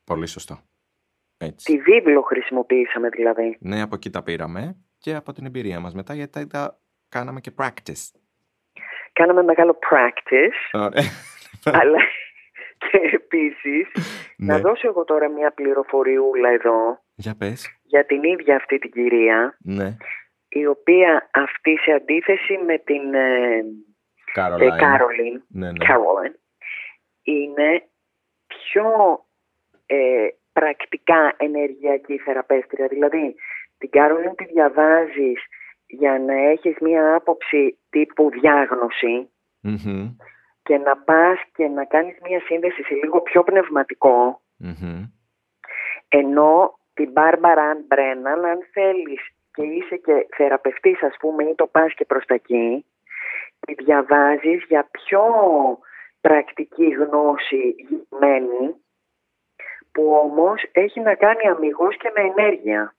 Πολύ 0.03 0.27
σωστό. 0.27 0.57
Έτσι. 1.37 1.65
Τη 1.73 1.77
βίβλο 1.81 2.21
χρησιμοποιήσαμε 2.21 3.09
δηλαδή. 3.09 3.57
Ναι, 3.59 3.81
από 3.81 3.95
εκεί 3.95 4.09
τα 4.09 4.23
πήραμε 4.23 4.75
και 4.97 5.15
από 5.15 5.33
την 5.33 5.45
εμπειρία 5.45 5.79
μας 5.79 5.93
μετά 5.93 6.13
γιατί 6.13 6.31
τα, 6.31 6.47
τα 6.47 6.79
κάναμε 7.09 7.39
και 7.39 7.51
practice. 7.57 8.05
Κάναμε 9.13 9.43
μεγάλο 9.43 9.79
practice, 9.91 10.79
Ωραία. 10.79 11.03
αλλά 11.81 11.99
και 12.77 12.97
επίσης 13.13 13.87
να 14.37 14.55
ναι. 14.55 14.61
δώσω 14.61 14.87
εγώ 14.87 15.03
τώρα 15.03 15.29
μια 15.29 15.51
πληροφοριούλα 15.51 16.49
εδώ 16.49 16.99
Για 17.15 17.35
πες. 17.37 17.79
για 17.83 18.05
την 18.05 18.23
ίδια 18.23 18.55
αυτή 18.55 18.77
την 18.79 18.91
κυρία 18.91 19.57
Ναι. 19.61 19.97
η 20.49 20.65
οποία 20.65 21.29
αυτή 21.33 21.77
σε 21.77 21.91
αντίθεση 21.91 22.57
με 22.65 22.77
την 22.77 23.13
ε, 23.13 23.61
Caroline. 24.35 24.61
ε, 24.73 24.77
Κάρολιν 24.77 25.43
Ναι, 25.47 25.71
ναι. 25.71 25.85
Caroline, 25.87 26.35
είναι 27.23 27.87
πιο 28.47 28.85
ε, 29.85 30.27
πρακτικά 30.53 31.33
ενεργειακή 31.37 32.17
θεραπεύτρια. 32.17 32.87
Δηλαδή, 32.87 33.35
την 33.77 33.89
Κάρολιν 33.89 34.35
τη 34.35 34.45
διαβάζεις 34.45 35.41
για 35.87 36.19
να 36.19 36.33
έχεις 36.33 36.75
μία 36.79 37.15
άποψη 37.15 37.77
τύπου 37.89 38.29
διάγνωση 38.29 39.29
Μμμ. 39.61 40.15
και 40.63 40.77
να 40.77 40.97
πας 40.97 41.39
και 41.53 41.67
να 41.67 41.85
κάνεις 41.85 42.17
μία 42.23 42.41
σύνδεση 42.41 42.83
σε 42.83 42.93
λίγο 42.93 43.21
πιο 43.21 43.43
πνευματικό, 43.43 44.41
Μμμ. 44.57 45.03
ενώ 46.09 46.79
την 46.93 47.11
Μπάρμπαρα 47.11 47.63
Αν 47.63 47.83
Μπρέναν, 47.87 48.45
αν 48.45 48.59
θέλεις 48.71 49.21
και 49.53 49.63
είσαι 49.63 49.95
και 49.95 50.27
θεραπευτής 50.35 51.03
ας 51.03 51.15
πούμε 51.19 51.43
ή 51.43 51.55
το 51.55 51.67
πας 51.67 51.93
και 51.93 52.05
προς 52.05 52.25
τα 52.25 52.33
εκεί, 52.33 52.85
τη 53.59 53.73
διαβάζεις 53.73 54.63
για 54.67 54.87
πιο 54.91 55.21
πρακτική 56.21 56.87
γνώση 56.87 57.75
γυμμένη, 57.77 58.75
που 59.91 60.13
όμως 60.13 60.63
έχει 60.71 60.99
να 60.99 61.15
κάνει 61.15 61.47
αμυγός 61.47 61.97
και 61.97 62.11
με 62.15 62.21
ενέργεια. 62.21 62.95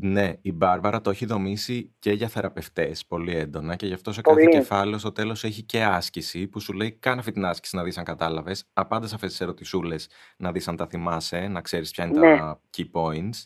Ναι, 0.00 0.32
η 0.42 0.52
Μπάρμπαρα 0.52 1.00
το 1.00 1.10
έχει 1.10 1.26
δομήσει 1.26 1.94
και 1.98 2.10
για 2.12 2.28
θεραπευτές 2.28 3.06
πολύ 3.06 3.36
έντονα 3.36 3.76
και 3.76 3.86
γι' 3.86 3.94
αυτό 3.94 4.12
σε 4.12 4.20
Πολύ. 4.20 4.44
κάθε 4.44 4.58
κεφάλαιο 4.58 4.98
στο 4.98 5.12
τέλος 5.12 5.44
έχει 5.44 5.62
και 5.62 5.82
άσκηση 5.82 6.46
που 6.48 6.60
σου 6.60 6.72
λέει 6.72 6.92
κάνε 6.92 7.18
αυτή 7.18 7.32
την 7.32 7.44
άσκηση 7.44 7.76
να 7.76 7.82
δεις 7.82 7.98
αν 7.98 8.04
κατάλαβες, 8.04 8.70
απάντα 8.72 9.06
σε 9.06 9.14
αυτές 9.14 9.30
τις 9.30 9.40
ερωτησούλες 9.40 10.08
να 10.36 10.52
δεις 10.52 10.68
αν 10.68 10.76
τα 10.76 10.86
θυμάσαι, 10.86 11.48
να 11.48 11.60
ξέρεις 11.60 11.90
ποια 11.90 12.04
είναι 12.04 12.18
Ναι. 12.18 12.36
τα 12.36 12.60
key 12.76 12.82
points 12.92 13.38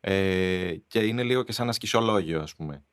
ε, 0.00 0.74
και 0.86 0.98
είναι 0.98 1.22
λίγο 1.22 1.42
και 1.42 1.52
σαν 1.52 1.68
ασκησιολόγιο 1.68 2.40
ας 2.40 2.54
πούμε. 2.56 2.84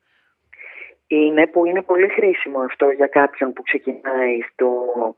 Είναι 1.06 1.46
που 1.46 1.64
είναι 1.66 1.82
πολύ 1.82 2.08
χρήσιμο 2.08 2.58
αυτό 2.60 2.90
για 2.90 3.06
κάποιον 3.06 3.52
που 3.52 3.62
ξεκινάει 3.62 4.40
στο 4.52 4.68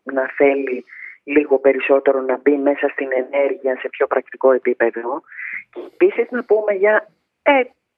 να 0.03 0.29
θέλει 0.37 0.85
λίγο 1.25 1.59
περισσότερο 1.59 2.21
να 2.21 2.39
μπει 2.39 2.57
μέσα 2.57 2.89
στην 2.89 3.09
ενέργεια 3.13 3.77
σε 3.81 3.89
πιο 3.89 4.07
πρακτικό 4.07 4.53
επίπεδο. 4.53 5.23
Και 5.73 5.81
επίσης 5.93 6.31
να 6.31 6.45
πούμε 6.45 6.73
για 6.73 7.09
ε, 7.43 7.53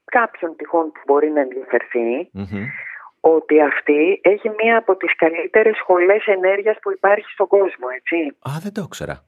κάποιον 0.04 0.56
τυχόν 0.56 0.92
που 0.92 1.00
μπορεί 1.06 1.30
να 1.30 1.40
ενδιαφερθεί 1.40 2.28
Μμμ. 2.32 2.64
ότι 3.20 3.60
αυτή 3.60 4.20
έχει 4.22 4.48
μία 4.62 4.76
από 4.78 4.96
τις 4.96 5.16
καλύτερες 5.16 5.76
σχολές 5.76 6.26
ενέργειας 6.26 6.76
που 6.82 6.90
υπάρχει 6.92 7.30
στον 7.32 7.46
κόσμο, 7.46 7.86
έτσι. 7.96 8.36
Α, 8.50 8.50
δεν 8.62 8.72
το 8.72 8.82
ήξερα. 8.86 9.24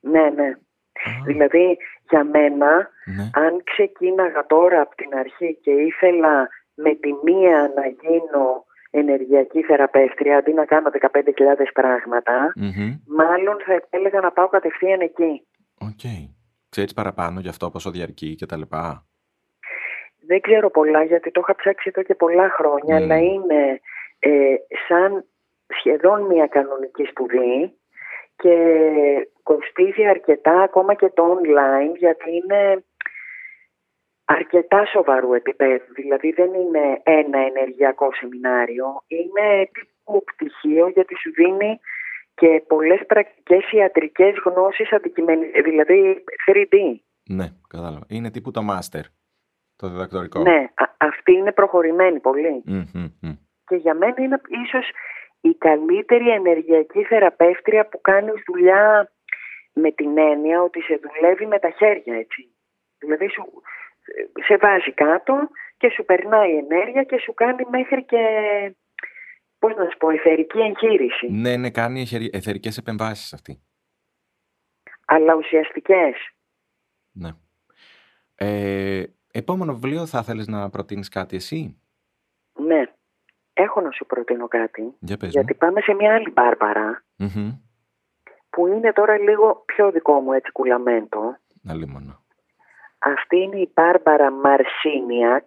Ναι, 0.00 0.30
ναι. 0.30 0.48
Α, 0.48 1.10
Δηλαδή, 1.24 1.76
για 2.10 2.24
μένα, 2.24 2.90
ναι. 3.16 3.30
αν 3.32 3.62
ξεκίναγα 3.64 4.46
τώρα 4.46 4.80
από 4.80 4.94
την 4.94 5.14
αρχή 5.14 5.58
και 5.62 5.70
ήθελα 5.70 6.48
με 6.74 6.94
τη 6.94 7.12
μία 7.24 7.72
να 7.76 7.86
γίνω 7.86 8.64
ενεργειακή 8.90 9.62
θεραπεύτρια 9.62 10.36
αντί 10.36 10.52
να 10.52 10.64
κάνω 10.64 10.90
15.000 11.00 11.66
πράγματα, 11.72 12.52
Μμμ. 12.56 12.96
μάλλον 13.06 13.56
θα 13.66 13.72
επέλεγα 13.72 14.20
να 14.20 14.30
πάω 14.32 14.48
κατευθείαν 14.48 15.00
εκεί. 15.00 15.46
Οκ. 15.80 16.00
Ξέρεις 16.68 16.92
παραπάνω 16.94 17.40
γι' 17.40 17.48
αυτό 17.48 17.70
πόσο 17.70 17.90
διαρκεί 17.90 18.34
και 18.34 18.46
τα 18.46 18.56
λοιπά; 18.56 19.06
Δεν 20.30 20.40
ξέρω 20.40 20.70
πολλά 20.70 21.02
γιατί 21.02 21.30
το 21.30 21.40
είχα 21.42 21.54
ψάξει 21.54 21.90
εδώ 21.92 22.02
και 22.02 22.14
πολλά 22.14 22.48
χρόνια, 22.50 22.94
Μμμ. 22.96 23.02
αλλά 23.02 23.18
είναι 23.18 23.80
ε, 24.18 24.54
σαν 24.88 25.24
σχεδόν 25.78 26.22
μια 26.22 26.46
κανονική 26.46 27.04
σπουδή 27.04 27.72
και 28.36 28.56
κοστίζει 29.42 30.06
αρκετά 30.06 30.60
ακόμα 30.62 30.94
και 30.94 31.08
το 31.14 31.38
online 31.38 31.96
γιατί 31.96 32.30
είναι 32.30 32.84
αρκετά 34.24 34.84
σοβαρού 34.84 35.34
επίπεδου. 35.34 35.92
Δηλαδή 35.94 36.30
δεν 36.32 36.54
είναι 36.54 37.00
ένα 37.02 37.38
ενεργειακό 37.38 38.08
σεμινάριο, 38.12 38.86
είναι 39.06 39.70
τύπου 39.72 40.24
πτυχίο 40.24 40.88
γιατί 40.88 41.14
σου 41.16 41.30
δίνει 41.32 41.80
και 42.34 42.62
πολλές 42.66 43.00
πρακτικές 43.06 43.72
ιατρικές 43.72 44.34
γνώσεις 44.44 44.92
αντικειμενικές, 44.92 45.62
δηλαδή 45.62 46.24
3D. 46.46 46.76
Ναι, 47.28 47.46
κατάλαβα. 47.68 48.04
Είναι 48.08 48.30
τύπου 48.30 48.50
το 48.50 48.60
master, 48.70 49.04
το 49.80 49.88
διδακτορικό. 49.88 50.42
Ναι, 50.42 50.66
α- 50.74 50.94
αυτή 50.98 51.32
είναι 51.32 51.52
προχωρημένη 51.52 52.20
πολύ. 52.20 52.62
Μμμ, 52.64 52.84
μμ. 53.20 53.30
Και 53.66 53.76
για 53.76 53.94
μένα 53.94 54.14
είναι 54.18 54.40
ίσως 54.64 54.90
η 55.40 55.54
καλύτερη 55.54 56.28
ενεργειακή 56.30 57.04
θεραπεύτρια 57.04 57.86
που 57.88 58.00
κάνει 58.00 58.30
δουλειά 58.46 59.12
με 59.72 59.90
την 59.92 60.18
έννοια 60.18 60.62
ότι 60.62 60.80
σε 60.80 61.00
δουλεύει 61.02 61.46
με 61.46 61.58
τα 61.58 61.70
χέρια, 61.70 62.14
έτσι. 62.14 62.54
Δηλαδή 62.98 63.28
σου, 63.28 63.62
σε 64.46 64.56
βάζει 64.56 64.92
κάτω 64.92 65.48
και 65.76 65.90
σου 65.90 66.04
περνάει 66.04 66.56
ενέργεια 66.56 67.02
και 67.02 67.18
σου 67.18 67.34
κάνει 67.34 67.64
μέχρι 67.70 68.04
και, 68.04 68.22
πώς 69.58 69.74
να 69.76 69.84
σου 69.90 69.96
πω, 69.96 70.10
εθερική 70.10 70.58
εγχείρηση. 70.58 71.30
Ναι, 71.30 71.56
ναι, 71.56 71.70
κάνει 71.70 72.00
εχερι- 72.00 72.34
εθερικές 72.34 72.76
επεμβάσεις 72.76 73.32
αυτή. 73.32 73.60
Αλλά 75.06 75.34
ουσιαστικές. 75.34 76.14
Ναι. 77.12 77.30
Ε, 78.34 79.04
επόμενο 79.30 79.72
βιβλίο 79.72 80.06
θα 80.06 80.22
θέλεις 80.22 80.46
να 80.46 80.70
προτείνεις 80.70 81.08
κάτι 81.08 81.36
εσύ; 81.36 81.80
Ναι. 82.52 82.82
Έχω 83.52 83.80
να 83.80 83.90
σου 83.90 84.06
προτείνω 84.06 84.48
κάτι, 84.48 84.94
Για 84.98 85.16
πες 85.16 85.30
γιατί 85.30 85.54
πάμε 85.54 85.80
σε 85.80 85.94
μια 85.94 86.14
άλλη 86.14 86.30
Μπάρμπαρα, 86.30 87.04
μου. 87.16 87.30
Μμμ. 87.34 87.50
που 88.50 88.66
είναι 88.66 88.92
τώρα 88.92 89.18
λίγο 89.18 89.62
πιο 89.66 89.90
δικό 89.90 90.20
μου 90.20 90.32
έτσι 90.32 90.52
κουλαμέντο. 90.52 91.36
Αλίμονο. 91.68 92.24
Αυτή 92.98 93.36
είναι 93.36 93.58
η 93.58 93.70
Μπάρμπαρα 93.74 94.30
Μαρσίνιακ 94.30 95.46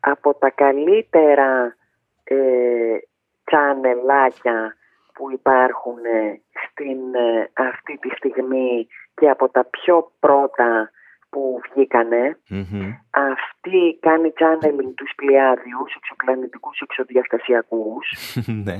από 0.00 0.34
τα 0.34 0.50
καλύτερα 0.50 1.76
ε, 2.24 2.96
τσανελάκια 3.44 4.76
που 5.14 5.30
υπάρχουν 5.30 6.04
ε, 6.04 6.40
στην, 6.70 7.14
ε, 7.14 7.50
αυτή 7.52 7.98
τη 7.98 8.08
στιγμή 8.08 8.86
και 9.14 9.28
από 9.28 9.48
τα 9.48 9.64
πιο 9.64 10.12
πρώτα 10.20 10.90
που 11.32 11.60
βγήκανε. 11.68 12.38
Μμμ. 12.48 12.92
Αυτή 13.10 13.98
κάνει 14.00 14.32
channeling 14.40 14.92
τους 14.94 15.12
πλοιάδιους, 15.16 15.94
εξωπλανητικούς 15.96 16.80
εξωδιαστασιακούς. 16.80 18.06
ναι. 18.66 18.78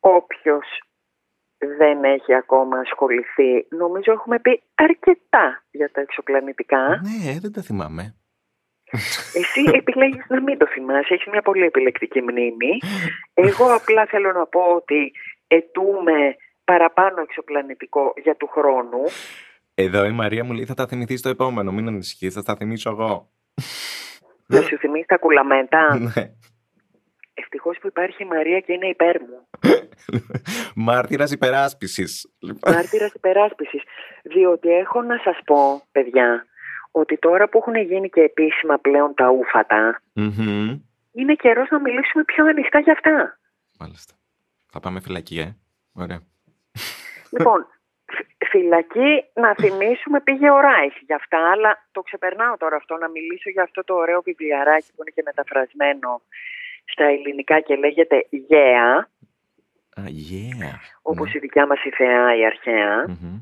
Όποιος 0.00 0.66
δεν 1.78 2.04
έχει 2.04 2.34
ακόμα 2.34 2.78
ασχοληθεί, 2.78 3.66
νομίζω 3.68 4.12
έχουμε 4.12 4.38
πει 4.38 4.62
αρκετά 4.74 5.64
για 5.70 5.90
τα 5.90 6.00
εξωπλανητικά. 6.00 6.84
Ναι, 6.88 7.38
δεν 7.40 7.52
τα 7.52 7.62
θυμάμαι. 7.62 8.14
Εσύ 9.34 9.62
επιλέγεις 9.80 10.24
να 10.28 10.40
μην 10.42 10.58
το 10.58 10.66
θυμάσαι, 10.66 11.14
έχεις 11.14 11.26
μια 11.26 11.42
πολύ 11.42 11.64
επιλεκτική 11.64 12.20
μνήμη. 12.22 12.78
Εγώ 13.34 13.74
απλά 13.74 14.06
θέλω 14.06 14.32
να 14.32 14.46
πω 14.46 14.60
ότι 14.60 15.12
ετούμε 15.46 16.36
παραπάνω 16.64 17.20
εξωπλανητικό 17.20 18.12
για 18.22 18.36
του 18.36 18.46
χρόνου. 18.46 19.02
Εδώ 19.80 20.04
η 20.04 20.12
Μαρία 20.12 20.44
μου 20.44 20.52
λέει 20.52 20.64
θα 20.64 20.74
τα 20.74 20.86
θυμηθείς 20.86 21.22
το 21.22 21.28
επόμενο. 21.28 21.72
Μην 21.72 21.86
ανησυχείς, 21.88 22.34
θα 22.34 22.42
τα 22.42 22.56
θυμίσω 22.56 22.90
εγώ. 22.90 23.30
Να 24.46 24.60
σου 24.60 24.78
θυμίσει 24.78 25.06
τα 25.06 25.18
κουλαμέντα. 25.18 25.94
ναι. 26.14 26.32
Ευτυχώς 27.34 27.78
που 27.80 27.86
υπάρχει 27.86 28.22
η 28.22 28.26
Μαρία 28.26 28.60
και 28.60 28.72
είναι 28.72 28.86
υπέρ 28.88 29.20
μου. 29.20 29.48
Μάρτυρας 30.86 31.30
υπεράσπισης. 31.32 32.32
Μάρτυρας 32.66 33.12
υπεράσπισης. 33.12 33.82
Διότι 34.22 34.68
έχω 34.68 35.02
να 35.02 35.16
σας 35.24 35.38
πω, 35.44 35.82
παιδιά, 35.92 36.46
ότι 36.90 37.18
τώρα 37.18 37.48
που 37.48 37.58
έχουν 37.58 37.74
γίνει 37.76 38.08
και 38.08 38.20
επίσημα 38.20 38.78
πλέον 38.78 39.14
τα 39.14 39.30
ουφατα 39.30 40.02
Μμμ. 40.12 40.80
είναι 41.12 41.34
καιρός 41.34 41.68
να 41.70 41.80
μιλήσουμε 41.80 42.24
πιο 42.24 42.46
ανοιχτά 42.46 42.78
για 42.80 42.92
αυτά. 42.92 43.38
Μάλιστα. 43.78 44.14
Θα 44.70 44.80
πάμε 44.80 45.00
φυλακή, 45.00 45.38
ε. 45.38 45.56
Ωραία. 45.92 46.20
Λοιπόν, 47.30 47.60
φ- 47.62 47.77
φυλακή 48.50 49.24
να 49.34 49.54
θυμίσουμε 49.54 50.20
πήγε 50.20 50.50
ο 50.50 50.60
Ράις 50.60 50.94
για 51.06 51.16
αυτά, 51.16 51.50
αλλά 51.50 51.88
το 51.92 52.00
ξεπερνάω 52.00 52.56
τώρα 52.56 52.76
αυτό 52.76 52.96
να 52.96 53.08
μιλήσω 53.08 53.50
για 53.50 53.62
αυτό 53.62 53.84
το 53.84 53.94
ωραίο 53.94 54.20
βιβλιαράκι 54.20 54.90
που 54.94 55.02
είναι 55.02 55.10
και 55.14 55.22
μεταφρασμένο 55.24 56.22
στα 56.84 57.04
ελληνικά 57.04 57.60
και 57.60 57.76
λέγεται 57.76 58.26
«Γέα», 58.30 59.08
Α, 59.98 60.02
yeah. 60.06 60.74
όπως 61.02 61.34
η 61.34 61.38
δικιά 61.38 61.66
μας 61.66 61.84
η 61.84 61.90
θεά 61.90 62.36
η 62.36 62.46
αρχαία. 62.46 62.96
Ναι. 63.06 63.16
Μμμ. 63.20 63.40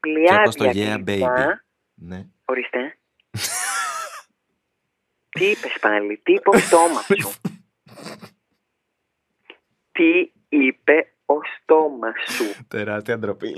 Πλειάδια 0.00 0.34
Και 0.34 0.40
όπως 0.40 0.54
το 0.54 0.64
Yeah 0.64 1.02
κλειδιά. 1.04 1.04
Baby. 1.06 1.58
Ναι. 1.94 2.26
Ορίστε. 2.44 2.78
τι 5.38 5.44
είπες 5.44 5.76
πάλι, 5.80 6.20
τι 6.22 6.32
είπε 6.32 6.48
ο 6.48 6.58
στόμα 6.58 7.00
σου; 7.00 7.32
τι 9.92 10.32
είπε 10.48 11.12
ο 11.26 11.34
στόμας 11.44 12.14
σου; 12.28 12.57
Τεράστια 12.68 13.18
ντροπή. 13.18 13.54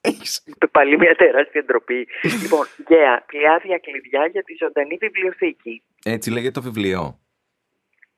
Έχεις. 0.00 0.42
Είπε 0.46 0.66
πάλι 0.66 0.98
μια 0.98 1.14
τεράστια 1.14 1.64
ντροπή. 1.64 2.08
λοιπόν, 2.42 2.66
Γαία, 2.88 3.22
πλειάδια 3.26 3.78
κλειδιά 3.78 4.26
για 4.26 4.42
τη 4.42 4.54
ζωντανή 4.58 4.96
βιβλιοθήκη. 4.96 5.82
Έτσι 6.04 6.30
λέγεται 6.30 6.50
το 6.50 6.62
βιβλίο. 6.62 7.18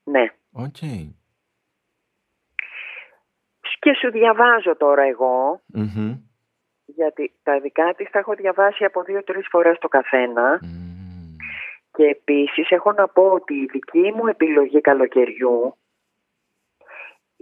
Ναι. 0.03 0.25
Οκ. 0.51 0.77
Και 3.79 3.93
σου 4.01 4.11
διαβάζω 4.11 4.75
τώρα 4.77 5.03
εγώ, 5.03 5.61
Μμμ. 5.65 6.17
γιατί 6.85 7.31
τα 7.43 7.59
δικά 7.59 7.93
της 7.93 8.09
τα 8.09 8.19
έχω 8.19 8.33
διαβάσει 8.33 8.83
από 8.83 9.03
δύο-τρεις 9.03 9.47
φορές 9.49 9.77
το 9.79 9.87
καθένα. 9.87 10.59
Μμμ. 10.61 11.35
Και 11.91 12.03
επίσης 12.03 12.69
έχω 12.71 12.91
να 12.91 13.07
πω 13.07 13.23
ότι 13.29 13.53
η 13.53 13.65
δική 13.71 14.11
μου 14.15 14.27
επιλογή 14.27 14.81
καλοκαιριού 14.81 15.77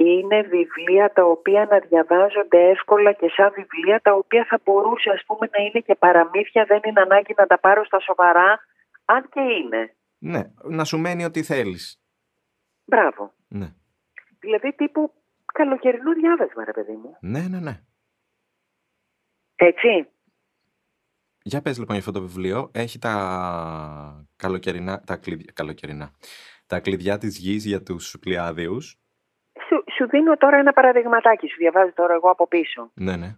είναι 0.02 0.42
βιβλία 0.42 1.12
τα 1.14 1.24
οποία 1.24 1.68
να 1.72 1.80
διαβάζονται 1.80 2.70
εύκολα 2.70 3.12
και 3.12 3.30
σαν 3.36 3.52
βιβλία 3.56 4.02
τα 4.02 4.14
οποία 4.14 4.46
θα 4.50 4.60
μπορούσε 4.64 5.10
ας 5.10 5.24
πούμε 5.26 5.50
να 5.58 5.64
είναι 5.64 5.80
και 5.80 5.96
παραμύθια, 5.96 6.66
δεν 6.66 6.80
είναι 6.84 7.02
ανάγκη 7.02 7.34
να 7.38 7.46
τα 7.48 7.60
πάρω 7.60 7.86
στα 7.86 8.00
σοβαρά, 8.00 8.60
αν 9.06 9.30
και 9.30 9.42
είναι. 9.42 9.96
Ναι, 10.18 10.42
να 10.64 10.84
σου 10.84 10.98
μένει 10.98 11.26
ό,τι 11.26 11.44
θέλεις. 11.44 12.02
Μπράβο. 12.86 13.34
Ναι. 13.48 13.74
Δηλαδή 14.40 14.74
τύπου 14.74 15.14
καλοκαιρινό 15.54 16.14
διάβασμα 16.14 16.66
ρε 16.66 16.72
παιδί 16.72 16.92
μου. 16.92 17.18
Ναι, 17.22 17.48
ναι, 17.48 17.60
ναι. 17.60 17.80
Έτσι. 19.56 20.08
Για 21.44 21.62
πες 21.62 21.78
λοιπόν 21.78 21.96
για 21.96 22.06
αυτό 22.06 22.20
το 22.20 22.26
βιβλίο. 22.28 22.72
Έχει 22.74 23.00
τα 23.00 24.26
καλοκαιρινά, 24.36 25.02
τα 25.02 25.18
κλειδιά, 25.18 25.52
καλοκαιρινά. 25.56 26.12
Τα 26.68 26.80
κλειδιά 26.80 27.18
της 27.18 27.38
γης 27.38 27.66
για 27.66 27.84
τους 27.84 28.18
πλοιάδιους. 28.20 29.00
Σου, 30.02 30.08
σου 30.08 30.18
δίνω 30.18 30.38
τώρα 30.38 30.58
ένα 30.58 30.74
παραδειγματάκι, 30.74 31.48
σου 31.48 31.56
διαβάζω 31.58 31.94
τώρα 31.94 32.14
εγώ 32.14 32.30
από 32.30 32.48
πίσω. 32.48 32.92
Ναι, 32.94 33.16
ναι. 33.16 33.36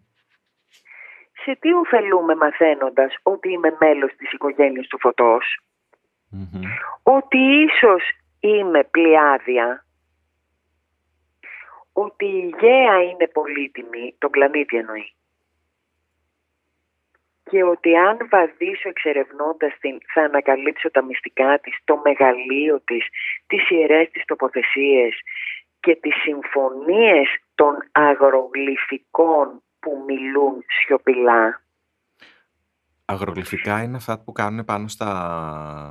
Σε 1.44 1.56
τι 1.60 1.74
ωφελούμε 1.74 2.36
μαθαίνοντας 2.36 3.16
ότι 3.24 3.52
είμαι 3.52 3.76
μέλος 3.80 4.16
της 4.18 4.32
οικογένειας 4.32 4.88
του 4.88 5.00
φωτός; 5.00 5.60
Μμμ. 6.30 6.62
ότι 7.04 7.38
ίσως 7.38 8.04
είμαι 8.40 8.84
πλοιάδια, 8.84 9.86
ότι 11.94 12.26
η 12.26 12.56
γέα 12.60 13.04
είναι 13.04 13.28
πολύτιμη, 13.28 14.16
τον 14.18 14.30
πλανήτη 14.30 14.78
εννοεί; 14.78 15.14
Και 17.50 17.64
ότι 17.64 17.96
αν 17.96 18.18
βαδίσω 18.30 18.90
εξερευνώντας 18.90 19.74
την, 19.80 19.98
θα 20.14 20.22
ανακαλύψω 20.22 20.92
τα 20.92 21.04
μυστικά 21.04 21.60
της, 21.60 21.78
το 21.84 22.02
μεγαλείο 22.04 22.82
της, 22.82 23.08
τις 23.48 23.70
ιερές 23.70 24.10
της 24.12 24.26
τοποθεσίες 24.26 25.22
και 25.84 25.96
τις 25.96 26.16
συμφωνίες 26.16 27.28
των 27.56 27.74
αγρογλυφικών 27.92 29.62
που 29.80 30.04
μιλούν 30.08 30.64
σιωπηλά. 30.68 31.62
Αγρογλυφικά 33.06 33.82
είναι 33.84 33.98
αυτά 33.98 34.24
που 34.24 34.32
κάνουν 34.32 34.66
πάνω 34.66 34.88
στα 34.88 35.10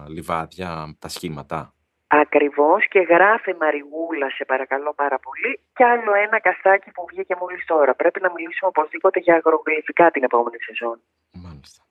λιβάδια 0.09 0.97
τα 0.99 1.09
σχήματα. 1.09 1.75
Ακριβώς 2.07 2.89
και 2.89 3.01
γράφε 3.01 3.57
Μαριγούλα 3.61 4.31
σε 4.31 4.45
παρακαλώ 4.45 4.93
πάρα 4.95 5.19
πολύ 5.19 5.61
και 5.75 5.85
άλλο 5.85 6.13
ένα 6.15 6.41
καστάκι 6.41 6.91
που 6.91 7.07
βγήκε 7.11 7.35
μόλις 7.41 7.65
τώρα. 7.65 7.95
Πρέπει 7.95 8.21
να 8.21 8.31
μιλήσουμε 8.33 8.71
οπωσδήποτε 8.75 9.21
για 9.21 9.35
αγρογλυφικά 9.35 10.11
την 10.11 10.23
επόμενη 10.23 10.59
σεζόν. 10.63 11.01
Μάλιστα. 11.33 11.83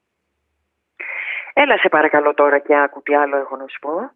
Έλα 1.54 1.78
σε 1.78 1.90
παρακαλώ 1.90 2.34
τώρα 2.34 2.60
και 2.60 2.78
άκου 2.78 3.02
τι 3.02 3.16
άλλο 3.16 3.38
έχω 3.38 3.56
να 3.56 3.68
σου 3.68 3.80
πω. 3.80 4.12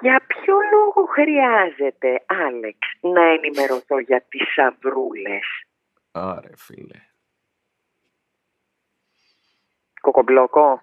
Για 0.00 0.20
ποιο 0.26 0.56
λόγο 0.72 1.06
χρειάζεται, 1.06 2.24
Άλεξ, 2.26 2.78
να 3.00 3.22
ενημερωθώ 3.22 3.98
για 3.98 4.24
τις 4.28 4.52
σαβρούλες. 4.52 5.46
Άρε 6.12 6.56
φίλε. 6.56 7.00
Κοκομπλόκο. 10.00 10.82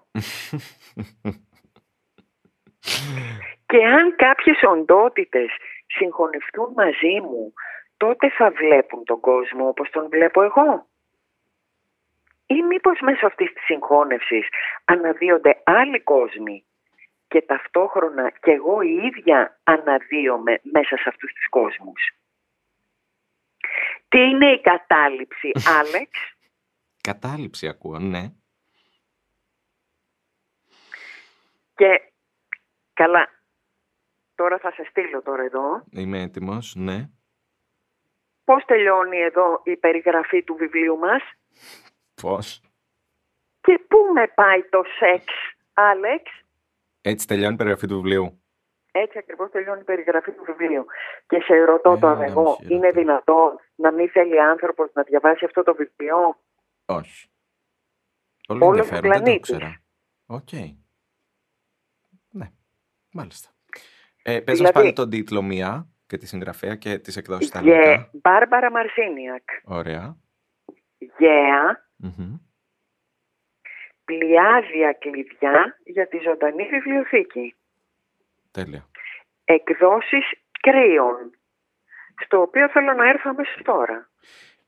Και 3.66 3.84
αν 3.84 4.16
κάποιες 4.16 4.62
οντότητες 4.62 5.50
συγχωνευτούν 5.86 6.72
μαζί 6.76 7.20
μου, 7.20 7.52
τότε 7.96 8.30
θα 8.30 8.50
βλέπουν 8.50 9.04
τον 9.04 9.20
κόσμο 9.20 9.68
όπως 9.68 9.90
τον 9.90 10.08
βλέπω 10.08 10.42
εγώ. 10.42 10.86
Ή 12.46 12.62
μήπως 12.62 13.00
μέσω 13.00 13.26
αυτής 13.26 13.52
της 13.52 13.64
συγχώνευσης 13.64 14.48
αναδύονται 14.84 15.62
άλλοι 15.64 16.00
κόσμοι 16.00 16.65
και 17.28 17.42
ταυτόχρονα 17.42 18.30
και 18.30 18.50
εγώ 18.50 18.80
η 18.80 18.94
ίδια 18.94 19.60
αναδύομαι 19.64 20.60
μέσα 20.62 20.96
σε 20.96 21.08
αυτούς 21.08 21.32
τους 21.32 21.48
κόσμους. 21.48 22.10
Τι 24.08 24.18
είναι 24.18 24.52
η 24.52 24.60
κατάληψη, 24.60 25.50
Άλεξ; 25.78 26.10
Κατάληψη 27.00 27.68
ακούω, 27.68 27.98
ναι. 27.98 28.32
Και 31.74 32.12
καλά, 32.92 33.28
τώρα 34.34 34.58
θα 34.58 34.70
σε 34.70 34.86
στείλω 34.90 35.22
τώρα 35.22 35.42
εδώ. 35.42 35.84
Είμαι 35.90 36.20
έτοιμος, 36.20 36.74
ναι. 36.74 37.08
Πώς 38.44 38.64
τελειώνει 38.64 39.18
εδώ 39.18 39.60
η 39.64 39.76
περιγραφή 39.76 40.42
του 40.42 40.54
βιβλίου 40.54 40.98
μας; 40.98 41.22
Πώς; 42.22 42.60
και 43.60 43.78
πού 43.88 43.98
με 44.14 44.26
πάει 44.26 44.62
το 44.62 44.82
σεξ, 44.98 45.24
Άλεξ; 45.74 46.45
Έτσι 47.10 47.26
τελειώνει 47.26 47.54
η 47.54 47.56
περιγραφή 47.56 47.86
του 47.86 47.94
βιβλίου. 47.94 48.40
Έτσι 48.90 49.18
ακριβώς 49.18 49.50
τελειώνει 49.50 49.80
η 49.80 49.84
περιγραφή 49.84 50.32
του 50.32 50.44
βιβλίου. 50.46 50.84
Και 51.26 51.40
σε 51.40 51.64
ρωτώ 51.64 51.92
Ε, 51.92 51.98
τώρα 51.98 52.18
όχι, 52.18 52.30
εγώ, 52.30 52.42
ρωτώ. 52.42 52.58
είναι 52.68 52.90
δυνατόν 52.90 53.58
να 53.74 53.92
μην 53.92 54.10
θέλει 54.10 54.40
άνθρωπος 54.40 54.90
να 54.94 55.02
διαβάσει 55.02 55.44
αυτό 55.44 55.62
το 55.62 55.74
βιβλίο; 55.74 56.40
Όχι. 56.86 57.28
Πολύ 58.46 58.62
Όλος 58.64 58.76
ο 58.90 58.94
ενδιαφέρον, 58.94 59.10
δεν 59.10 59.18
το 59.18 59.24
πλανήτης. 59.24 59.48
ήξερα. 59.48 59.82
Οκ. 60.26 60.52
Ναι, 62.30 62.46
μάλιστα. 63.12 63.48
Ε, 64.22 64.32
πες 64.40 64.44
μας 64.46 64.56
Δηλαδή- 64.56 64.72
πάλι 64.74 64.92
τον 64.92 65.10
τίτλο 65.10 65.42
μία 65.42 65.88
και 66.06 66.16
τη 66.16 66.26
συγγραφέα 66.26 66.74
και 66.76 66.98
τις 66.98 67.16
εκδόσεις 67.16 67.48
στα 67.48 67.60
Γε, 67.60 67.72
αγγλικά. 67.74 68.10
Μπάρμπαρα 68.22 68.70
Μαρσίνιακ. 68.70 69.42
Ωραία. 69.64 70.16
Γαία, 71.18 71.88
Μμμ. 71.96 72.34
Πλειάδια 74.06 74.92
κλειδιά 74.92 75.78
για 75.84 76.08
τη 76.08 76.18
ζωντανή 76.18 76.64
βιβλιοθήκη. 76.64 77.54
Τέλεια. 78.50 78.88
Εκδόσεις 79.44 80.24
κρύων. 80.60 81.30
Στο 82.24 82.40
οποίο 82.40 82.68
θέλω 82.68 82.92
να 82.92 83.08
έρθω 83.08 83.30
αμέσως 83.30 83.62
τώρα. 83.64 84.10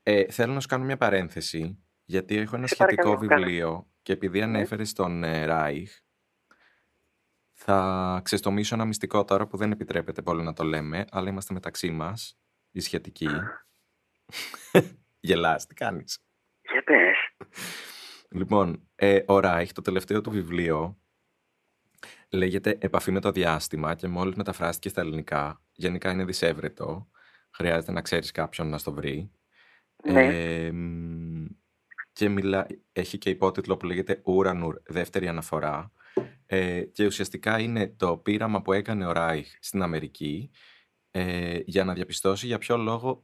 Ε, 0.03 0.31
θέλω 0.31 0.53
να 0.53 0.59
σου 0.59 0.67
κάνω 0.67 0.83
μια 0.83 0.97
παρένθεση, 0.97 1.83
γιατί 2.05 2.37
έχω 2.37 2.55
ένα 2.55 2.67
Σε 2.67 2.75
σχετικό 2.75 3.01
παρακαλώ, 3.01 3.27
κάνε. 3.27 3.45
βιβλίο 3.45 3.87
και 4.01 4.13
επειδή 4.13 4.41
ανέφερες 4.41 4.89
στον 4.89 5.23
ε, 5.23 5.45
Ράιχ, 5.45 5.91
θα 7.53 8.21
ξεστομίσω 8.23 8.75
ένα 8.75 8.85
μυστικό 8.85 9.25
τώρα 9.25 9.47
που 9.47 9.57
δεν 9.57 9.71
επιτρέπεται 9.71 10.21
πολύ 10.21 10.43
να 10.43 10.53
το 10.53 10.63
λέμε, 10.63 11.05
αλλά 11.11 11.29
είμαστε 11.29 11.53
μεταξύ 11.53 11.91
μας, 11.91 12.39
οι 12.71 12.79
σχετικοί. 12.79 13.29
Γελάς, 15.19 15.65
τι 15.65 15.73
κάνεις; 15.73 16.19
Για 16.61 16.83
πες. 16.83 17.17
Λοιπόν, 18.29 18.89
ε, 18.95 19.19
ο 19.27 19.39
Ράιχ, 19.39 19.71
το 19.71 19.81
τελευταίο 19.81 20.21
του 20.21 20.31
βιβλίο, 20.31 20.99
λέγεται 22.29 22.77
«Επαφή 22.79 23.11
με 23.11 23.19
το 23.19 23.31
διάστημα» 23.31 23.95
και 23.95 24.07
μόλις 24.07 24.35
μεταφράστηκε 24.35 24.89
στα 24.89 25.01
ελληνικά, 25.01 25.61
γενικά 25.71 26.11
είναι 26.11 26.25
δυσέβρετο, 26.25 27.09
χρειάζεται 27.51 27.91
να 27.91 28.01
ξέρεις 28.01 28.31
κάποιον 28.31 28.69
να 28.69 28.77
στο 28.77 28.93
βρει. 28.93 29.31
Ναι. 30.03 30.25
Ε, 30.25 30.71
μ, 30.71 31.45
και 32.13 32.29
μιλά, 32.29 32.67
έχει 32.91 33.17
και 33.17 33.29
υπότιτλο 33.29 33.77
που 33.77 33.85
λέγεται 33.85 34.21
Ουρανουρ, 34.23 34.81
δεύτερη 34.83 35.27
αναφορά. 35.27 35.91
Ε, 36.45 36.81
και 36.81 37.05
ουσιαστικά 37.05 37.59
είναι 37.59 37.87
το 37.87 38.17
πείραμα 38.17 38.61
που 38.61 38.73
έκανε 38.73 39.05
ο 39.05 39.11
Ράιχ 39.11 39.47
στην 39.59 39.81
Αμερική 39.81 40.51
ε, 41.11 41.59
για 41.65 41.83
να 41.83 41.93
διαπιστώσει 41.93 42.45
για 42.45 42.57
ποιο 42.57 42.77
λόγο 42.77 43.23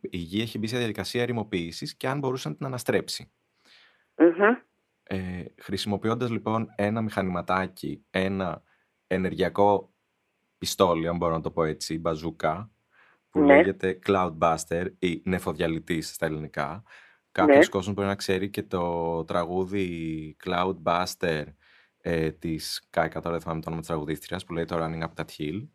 η 0.00 0.16
γη 0.16 0.40
έχει 0.40 0.58
μπει 0.58 0.66
σε 0.66 0.76
διαδικασία 0.76 1.22
ερημοποίησης 1.22 1.96
και 1.96 2.08
αν 2.08 2.18
μπορούσε 2.18 2.48
να 2.48 2.54
την 2.54 2.66
αναστρέψει. 2.66 3.32
Ε, 5.02 5.44
χρησιμοποιώντας 5.58 6.30
λοιπόν 6.30 6.72
ένα 6.76 7.00
μηχανηματάκι, 7.00 8.04
ένα 8.10 8.62
ενεργειακό 9.06 9.92
πιστόλι, 10.58 11.08
αν 11.08 11.16
μπορώ 11.16 11.32
να 11.32 11.40
το 11.40 11.50
πω 11.50 11.64
έτσι, 11.64 11.98
μπαζούκα, 11.98 12.70
που 13.30 13.40
ναι. 13.40 13.56
λέγεται 13.56 13.98
Cloudbuster 14.06 14.86
ή 14.98 15.22
νεφοδιαλυτής 15.24 16.14
στα 16.14 16.26
ελληνικά. 16.26 16.82
Κάποιος 17.32 17.56
ναι. 17.56 17.70
κόσμος 17.70 17.94
μπορεί 17.94 18.08
να 18.08 18.14
ξέρει 18.14 18.50
και 18.50 18.62
το 18.62 19.24
τραγούδι 19.24 20.36
Cloudbuster 20.44 21.44
ε, 22.00 22.30
της 22.30 22.86
Κάικα, 22.90 23.20
τώρα 23.20 23.30
δεν 23.30 23.40
θυμάμαι 23.40 23.60
το 23.60 23.66
όνομα 23.66 23.80
της 23.80 23.90
τραγουδίστριας, 23.90 24.44
που 24.44 24.52
λέει 24.52 24.64
το 24.64 24.76
Running 24.78 25.02
Up 25.02 25.20
That 25.20 25.30
Hill. 25.38 25.68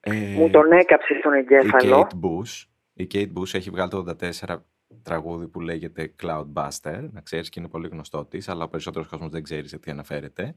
Ε, 0.00 0.34
Μου 0.36 0.50
τον 0.50 0.72
έκαψε 0.72 1.14
στον 1.18 1.32
εγκέφαλο. 1.32 1.98
Η 1.98 2.04
Kate 2.04 2.14
Bush, 2.24 2.64
η 2.92 3.06
Kate 3.12 3.32
Bush 3.38 3.54
έχει 3.54 3.70
βγάλει 3.70 3.90
το 3.90 4.16
84 4.20 4.56
τραγούδι 5.02 5.48
που 5.48 5.60
λέγεται 5.60 6.14
Cloudbuster, 6.22 7.08
να 7.12 7.20
ξέρεις 7.20 7.48
και 7.48 7.60
είναι 7.60 7.68
πολύ 7.68 7.88
γνωστό 7.88 8.24
της, 8.24 8.48
αλλά 8.48 8.64
ο 8.64 8.68
περισσότερος 8.68 9.08
κόσμος 9.08 9.30
δεν 9.30 9.42
ξέρει 9.42 9.68
σε 9.68 9.78
τι 9.78 9.90
αναφέρεται. 9.90 10.56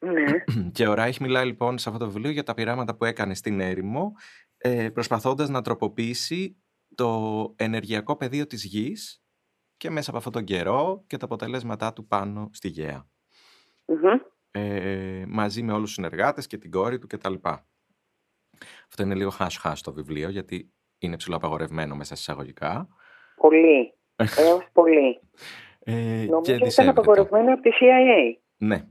Ναι. 0.00 0.24
Και 0.76 0.88
ο 0.88 0.94
Ράιχ 0.94 1.18
μιλάει 1.20 1.46
λοιπόν 1.46 1.78
σε 1.78 1.88
αυτό 1.88 2.04
το 2.04 2.10
βιβλίο 2.10 2.30
για 2.30 2.42
τα 2.42 2.54
πειράματα 2.54 2.96
που 2.96 3.04
έκανε 3.04 3.34
στην 3.34 3.60
έρημο, 3.60 4.12
ε, 4.56 4.90
προσπαθώντας 4.90 5.48
να 5.48 5.62
τροποποιήσει 5.62 6.56
το 6.94 7.54
ενεργειακό 7.56 8.16
πεδίο 8.16 8.46
της 8.46 8.64
γης 8.64 9.22
και 9.76 9.90
μέσα 9.90 10.08
από 10.10 10.18
αυτόν 10.18 10.32
τον 10.32 10.44
καιρό 10.44 11.04
και 11.06 11.16
τα 11.16 11.24
αποτελέσματά 11.24 11.92
του 11.92 12.06
πάνω 12.06 12.50
στη 12.52 12.68
γεα 12.68 13.08
Ε, 14.50 15.24
μαζί 15.28 15.62
με 15.62 15.72
όλους 15.72 15.84
τους 15.84 15.94
συνεργάτες 15.94 16.46
και 16.46 16.58
την 16.58 16.70
κόρη 16.70 16.98
του 16.98 17.06
κτλ. 17.06 17.34
Αυτό 18.88 19.02
είναι 19.02 19.14
λίγο 19.14 19.30
χάσ-χάσ 19.30 19.80
το 19.80 19.92
βιβλίο 19.92 20.28
γιατί 20.28 20.72
είναι 20.98 21.16
ψηλοαπαγορευμένο 21.16 21.96
μέσα 21.96 22.14
εισαγωγικά. 22.14 22.88
Πολύ. 23.36 23.94
Έως 24.44 24.66
πολύ. 24.72 25.20
Ε, 25.84 25.92
Νομίζω 26.28 26.54
ότι 26.54 26.66
ήταν 26.66 26.88
απαγορευμένο 26.88 27.52
από 27.52 27.62
τη 27.62 27.70
CIA. 27.80 28.40
Ναι. 28.56 28.84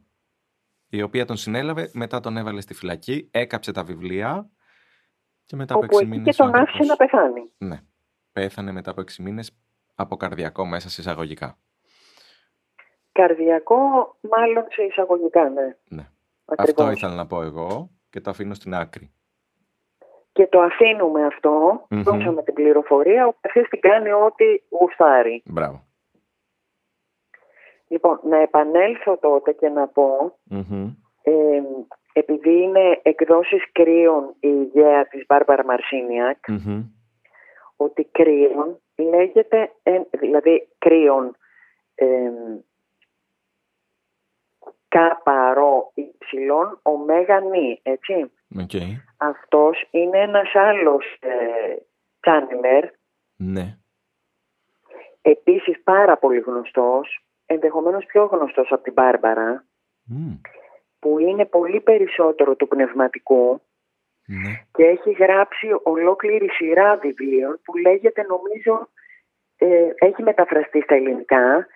Η 0.90 1.02
οποία 1.02 1.26
τον 1.26 1.38
συνέλαβε, 1.38 1.90
μετά 1.94 2.20
τον 2.20 2.38
έβαλε 2.38 2.62
στη 2.62 2.74
φυλακή, 2.74 3.30
έκαψε 3.32 3.72
τα 3.72 3.84
βιβλία 3.84 4.50
και 5.46 5.56
μετά 5.56 5.74
από 5.74 5.86
6 5.98 6.06
μήνες... 6.06 6.36
και 6.36 6.44
τον 6.44 6.56
άφησε 6.56 6.84
να 6.84 6.96
πεθάνει. 6.96 7.52
Ναι. 7.58 7.80
Πέθανε 8.32 8.72
μετά 8.72 8.92
από 8.92 9.02
6 9.02 9.16
μήνες 9.20 9.58
από 9.96 10.18
καρδιακό 10.18 10.66
μέσα 10.66 10.90
σε 10.90 11.02
εισαγωγικά. 11.02 11.58
Καρδιακό 13.12 13.78
μάλλον 14.22 14.66
σε 14.70 14.84
εισαγωγικά, 14.84 15.50
ναι. 15.50 15.76
ναι. 15.88 16.10
Αυτό 16.46 16.92
ήθελα 16.92 17.16
να 17.16 17.28
πω 17.28 17.42
εγώ 17.42 17.90
και 18.10 18.22
το 18.22 18.30
αφήνω 18.30 18.54
στην 18.54 18.74
άκρη 18.74 19.14
και 20.34 20.48
το 20.48 20.62
αφήνουμε 20.62 21.26
αυτό, 21.26 21.86
mm-hmm. 21.90 22.02
δώσαμε 22.04 22.44
την 22.44 22.54
πληροφορία, 22.54 23.28
ο 23.28 23.34
καθένας 23.42 23.70
την 23.70 23.80
κάνει 23.80 24.12
ό,τι 24.12 24.46
γουστάρει. 24.70 25.44
Μπράβο. 25.46 25.84
Λοιπόν, 27.88 28.20
να 28.24 28.38
επανέλθω 28.38 29.18
τότε 29.18 29.52
και 29.52 29.70
να 29.70 29.88
πω, 29.88 30.38
ε, 31.24 31.62
επειδή 32.14 32.62
είναι 32.62 33.00
εκδόσεις 33.02 33.72
κρύων 33.72 34.36
η 34.40 34.48
ιδέα 34.48 35.08
της 35.08 35.26
Μπάρμπαρα 35.28 35.66
Μαρσίνιακ, 35.66 36.38
ότι 37.76 38.04
κρύων 38.12 38.80
λέγεται, 38.96 39.72
δηλαδή 40.12 40.68
κρύων 40.78 41.36
ε, 41.96 42.32
κάπαρο 44.98 45.92
υψηλών 45.94 46.80
ωμέγα 46.82 47.40
νη, 47.40 47.80
έτσι. 47.84 48.32
Okay. 48.60 48.90
Αυτός 49.18 49.88
είναι 49.92 50.20
ένας 50.20 50.56
άλλος 50.56 51.06
ε, 51.20 51.76
channel. 52.22 52.84
Ναι. 53.36 53.78
Επίσης 55.22 55.84
πάρα 55.84 56.18
πολύ 56.18 56.40
γνωστός, 56.40 57.26
ενδεχομένως 57.46 58.06
πιο 58.06 58.26
γνωστός 58.26 58.72
από 58.72 58.84
την 58.84 58.94
Μπάρμπαρα, 58.94 59.66
που 61.00 61.20
είναι 61.20 61.46
πολύ 61.46 61.82
περισσότερο 61.82 62.56
του 62.56 62.68
πνευματικού 62.68 63.62
ναι. 64.26 64.66
και 64.72 64.84
έχει 64.84 65.12
γράψει 65.12 65.68
ολόκληρη 65.84 66.50
σειρά 66.50 66.98
βιβλίων 66.98 67.60
που 67.64 67.78
λέγεται 67.78 68.26
νομίζω, 68.30 68.90
ε, 69.58 69.90
έχει 69.96 70.24
μεταφραστεί 70.24 70.82
στα 70.82 70.96
ελληνικά, 70.96 71.68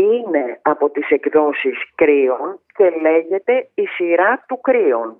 είναι 0.00 0.60
από 0.62 0.90
τις 0.90 1.08
εκδόσεις 1.08 1.76
Κρύον 1.94 2.60
και 2.76 2.90
λέγεται 3.00 3.70
η 3.74 3.86
σειρά 3.86 4.44
του 4.48 4.60
Κρύον. 4.60 5.18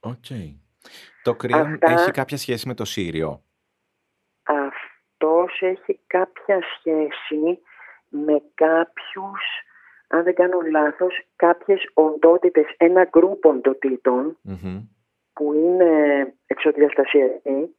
Οκ. 0.00 0.26
Το 1.22 1.34
Κρύον 1.34 1.78
έχει 1.80 2.10
κάποια 2.10 2.36
σχέση 2.36 2.68
με 2.68 2.74
το 2.74 2.84
Σύριο; 2.84 3.42
Αυτός 4.42 5.58
έχει 5.60 6.00
κάποια 6.06 6.60
σχέση 6.76 7.58
με 8.08 8.42
κάποιους, 8.54 9.42
αν 10.08 10.22
δεν 10.22 10.34
κάνω 10.34 10.58
λάθος, 10.70 11.20
κάποιες 11.36 11.90
οντότητες, 11.94 12.74
ένα 12.76 13.04
γκρουπ 13.04 13.46
που 15.32 15.52
είναι 15.52 16.34
εξωδιαστασιακοί 16.46 17.74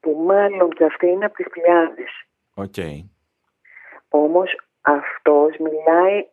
που 0.00 0.22
μάλλον 0.26 0.70
και 0.70 0.84
αυτή 0.84 1.06
είναι 1.06 1.24
από 1.24 1.34
τις 1.34 1.46
πλιάδες. 1.50 2.10
Οκ. 2.54 2.74
Όμως 4.10 4.60
αυτός 4.80 5.56
μιλάει 5.58 6.26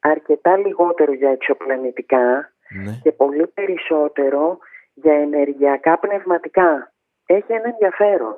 αρκετά 0.00 0.56
λιγότερο 0.56 1.12
για 1.12 1.30
εξωπλανητικά 1.30 2.52
ναι. 2.84 3.00
και 3.02 3.12
πολύ 3.12 3.46
περισσότερο 3.46 4.58
για 4.94 5.14
ενεργειακά 5.14 5.98
πνευματικά. 5.98 6.92
Έχει 7.26 7.52
ένα 7.52 7.68
ενδιαφέρον. 7.68 8.36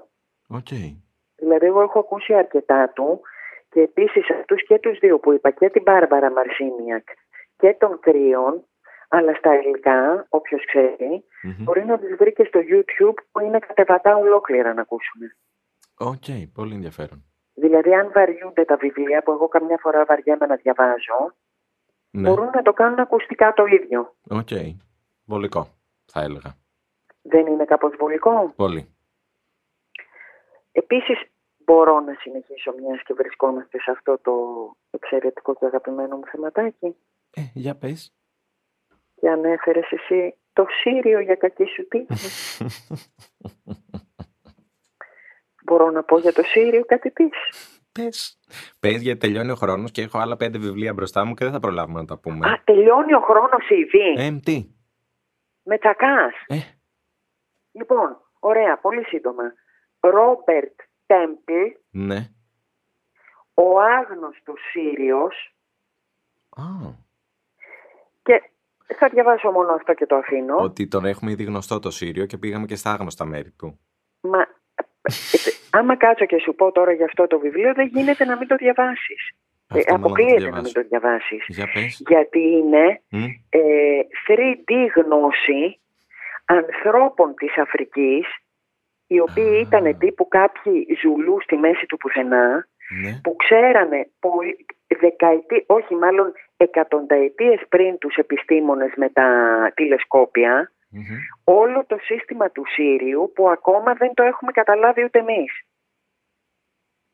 Okay. 0.54 0.96
Δηλαδή 1.36 1.66
εγώ 1.66 1.80
έχω 1.82 1.98
ακούσει 1.98 2.34
αρκετά 2.34 2.88
του 2.88 3.20
και 3.68 3.80
επίσης 3.80 4.30
αυτούς 4.30 4.66
και 4.66 4.78
τους 4.78 4.98
δύο 4.98 5.18
που 5.18 5.32
είπα 5.32 5.50
και 5.50 5.70
την 5.70 5.82
Μπάρμπαρα 5.82 6.30
Μαρσίνιακ 6.30 7.08
και 7.56 7.76
τον 7.78 8.00
Κρύον 8.00 8.64
αλλά 9.08 9.34
στα 9.34 9.50
ελληνικά, 9.52 10.26
όποιος 10.28 10.62
μπορεί 11.42 11.84
να 11.84 11.98
τις 11.98 12.16
βρει 12.16 12.32
και 12.32 12.44
στο 12.44 12.60
YouTube 12.60 13.22
που 13.32 13.40
είναι 13.40 13.58
κατεβατά 13.58 14.16
ολόκληρα 14.16 14.74
να 14.74 14.80
ακούσουμε. 14.80 15.36
Οκ, 15.98 16.52
πολύ 16.54 16.74
ενδιαφέρον. 16.74 17.27
Δηλαδή 17.60 17.94
αν 17.94 18.12
βαριούνται 18.12 18.64
τα 18.64 18.76
βιβλία 18.76 19.22
που 19.22 19.32
εγώ 19.32 19.48
καμιά 19.48 19.78
φορά 19.78 20.04
βαριέμαι 20.04 20.46
να 20.46 20.56
διαβάζω, 20.56 21.34
ναι. 22.10 22.28
μπορούν 22.28 22.50
να 22.54 22.62
το 22.62 22.72
κάνουν 22.72 22.98
ακουστικά 22.98 23.52
το 23.52 23.64
ίδιο. 23.64 24.14
OK. 24.30 24.48
Okay. 24.50 24.76
Βολικό, 25.24 25.66
θα 26.04 26.20
έλεγα. 26.20 26.56
Δεν 27.22 27.46
είναι 27.46 27.64
κάπως 27.64 27.96
βολικό; 27.98 28.52
Πολύ. 28.56 28.94
Επίσης, 30.72 31.18
μπορώ 31.56 32.00
να 32.00 32.14
συνεχίσω 32.20 32.74
μιας 32.80 33.02
και 33.02 33.14
βρισκόμαστε 33.14 33.80
σε 33.80 33.90
αυτό 33.90 34.18
το 34.18 34.32
εξαιρετικό 34.90 35.54
και 35.54 35.66
αγαπημένο 35.66 36.16
μου 36.16 36.26
θεματάκι. 36.26 36.96
Ε, 37.30 37.40
για 37.54 37.76
πες. 37.76 38.12
Και 39.14 39.28
ανέφερες 39.28 39.90
εσύ 39.90 40.36
το 40.52 40.66
Σύριο 40.82 41.20
για 41.20 41.34
κακή 41.34 41.64
σου 41.64 41.88
τύχη. 41.88 42.64
μπορώ 45.68 45.90
να 45.90 46.02
πω 46.02 46.18
για 46.18 46.32
το 46.32 46.42
Σύριο 46.42 46.84
κάτι 46.84 47.10
πεις. 47.10 47.36
Πες. 47.92 48.38
Πες 48.80 49.02
γιατί 49.02 49.20
τελειώνει 49.20 49.50
ο 49.50 49.54
χρόνος 49.54 49.90
και 49.90 50.02
έχω 50.02 50.18
άλλα 50.18 50.36
πέντε 50.36 50.58
βιβλία 50.58 50.92
μπροστά 50.92 51.24
μου 51.24 51.34
και 51.34 51.44
δεν 51.44 51.52
θα 51.52 51.60
προλάβουμε 51.60 52.00
να 52.00 52.06
τα 52.06 52.18
πούμε. 52.18 52.48
Α, 52.48 52.62
τελειώνει 52.64 53.14
ο 53.14 53.20
χρόνος 53.20 53.68
ήδη. 53.68 54.22
Ε, 54.22 54.38
τι; 54.44 54.66
Με 55.62 55.78
τσακάς. 55.78 56.34
Ε. 56.46 56.58
Λοιπόν, 57.72 58.16
ωραία, 58.38 58.78
πολύ 58.78 59.04
σύντομα. 59.04 59.42
Ρόμπερτ 60.00 60.80
Τέμπλ. 61.06 61.52
Ναι. 61.90 62.28
Ο 63.54 63.80
άγνωστος 63.80 64.60
Σύριος. 64.70 65.54
Α. 66.50 66.62
Και 68.22 68.50
θα 68.94 69.08
διαβάσω 69.08 69.50
μόνο 69.50 69.72
αυτό 69.72 69.94
και 69.94 70.06
το 70.06 70.16
αφήνω. 70.16 70.56
Ότι 70.56 70.88
τον 70.88 71.04
έχουμε 71.04 71.30
ήδη 71.30 71.44
γνωστό 71.44 71.78
το 71.78 71.90
Σύριο 71.90 72.26
και 72.26 72.38
πήγαμε 72.38 72.66
και 72.66 72.76
στα 72.76 72.90
άγνωστα 72.90 73.24
μέρη 73.24 73.50
του. 73.50 73.80
Μα 74.20 74.46
άμα 75.70 75.96
κάτσω 75.96 76.24
και 76.26 76.38
σου 76.38 76.54
πω 76.54 76.72
τώρα 76.72 76.92
για 76.92 77.04
αυτό 77.04 77.26
το 77.26 77.38
βιβλίο, 77.38 77.74
δεν 77.74 77.86
γίνεται 77.86 78.24
να 78.24 78.36
μην 78.36 78.48
το 78.48 78.56
διαβάσεις. 78.56 79.30
Ε, 79.74 79.80
αποκλείεται 79.86 80.50
να 80.50 80.60
μην 80.60 80.72
το 80.72 80.82
διαβάσεις. 80.88 81.44
Για 81.48 81.70
πες. 81.74 82.02
Γιατί 82.08 82.40
είναι 82.40 83.02
ε, 83.48 83.60
3D 84.26 84.70
γνώση 84.94 85.80
ανθρώπων 86.44 87.34
της 87.34 87.58
Αφρικής, 87.58 88.26
οι 89.06 89.20
οποίοι 89.20 89.66
ήταν 89.66 89.98
τύπου 89.98 90.28
κάποιοι 90.28 90.86
ζουλού 91.02 91.40
στη 91.42 91.56
μέση 91.56 91.86
του 91.86 91.96
πουθενά, 91.96 92.68
ναι. 93.02 93.20
που 93.22 93.36
ξέρανε 93.36 94.08
δεκαετή, 95.00 95.64
όχι 95.66 95.94
μάλλον 95.94 96.32
εκατονταετίες 96.56 97.60
πριν 97.68 97.98
τους 97.98 98.14
επιστήμονες 98.14 98.92
με 98.96 99.08
τα 99.08 99.28
τηλεσκόπια, 99.74 100.72
όλο 101.44 101.86
το 101.86 101.96
σύστημα 102.00 102.50
του 102.50 102.64
Σύριου 102.66 103.32
που 103.34 103.50
ακόμα 103.50 103.94
δεν 103.94 104.14
το 104.14 104.22
έχουμε 104.22 104.52
καταλάβει 104.52 105.04
ούτε 105.04 105.18
εμείς. 105.18 105.62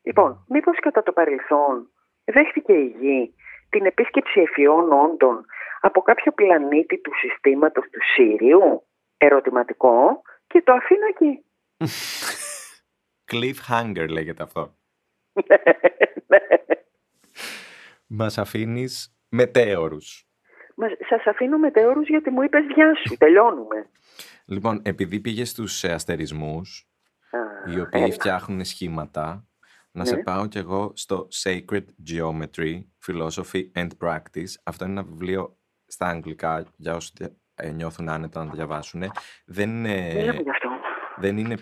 Λοιπόν, 0.01 0.45
μήπως 0.47 0.79
κατά 0.79 1.03
το 1.03 1.11
παρελθόν 1.11 1.91
δέχτηκε 2.23 2.73
η 2.73 2.95
γη 2.99 3.35
την 3.69 3.85
επίσκεψη 3.85 4.39
εφιών 4.39 4.91
όντων 4.91 5.45
από 5.81 6.01
κάποιο 6.01 6.31
πλανήτη 6.31 7.01
του 7.01 7.11
συστήματος 7.15 7.85
του 7.91 7.99
Σύριου, 8.15 8.87
ερωτηματικό, 9.17 10.21
και 10.47 10.61
το 10.61 10.73
αφήνω 10.73 11.05
εκεί. 11.07 11.45
Cliffhanger 13.31 14.09
λέγεται 14.09 14.43
αυτό. 14.43 14.75
Μας 18.17 18.37
αφήνεις 18.37 19.17
μετέωρους. 19.29 20.27
Μα, 20.75 20.87
σας 21.09 21.25
αφήνω 21.25 21.57
μετέωρους 21.57 22.07
γιατί 22.07 22.29
μου 22.29 22.41
είπες 22.41 22.65
γεια 22.75 22.95
σου, 22.95 23.17
τελειώνουμε. 23.17 23.89
Λοιπόν, 24.45 24.81
επειδή 24.83 25.19
πήγε 25.19 25.45
στους 25.45 25.83
αστερισμούς, 25.83 26.89
οι 27.65 27.79
οποίοι 27.79 28.01
έλα. 28.03 28.13
φτιάχνουν 28.13 28.65
σχήματα, 28.65 29.47
να 29.91 30.05
σε 30.05 30.15
Ναι. 30.15 30.23
πάω 30.23 30.47
κι 30.47 30.57
εγώ 30.57 30.91
στο 30.95 31.27
Sacred 31.43 31.83
Geometry, 32.11 32.81
Philosophy 33.07 33.71
and 33.75 33.87
Practice. 34.03 34.53
Αυτό 34.63 34.83
είναι 34.85 34.93
ένα 34.93 35.03
βιβλίο 35.03 35.57
στα 35.85 36.07
αγγλικά, 36.07 36.65
για 36.77 36.95
όσοι 36.95 37.11
ε, 37.55 37.69
νιώθουν 37.71 38.09
άνετα 38.09 38.43
να 38.43 38.49
το 38.49 38.55
διαβάσουν. 38.55 39.03
Δεν 39.45 39.69
είναι, 39.69 40.13
Μίλα 40.13 40.33
μου 40.33 40.41
γι' 40.41 40.49
αυτό. 40.49 40.69
δεν, 41.17 41.37
είναι, 41.37 41.55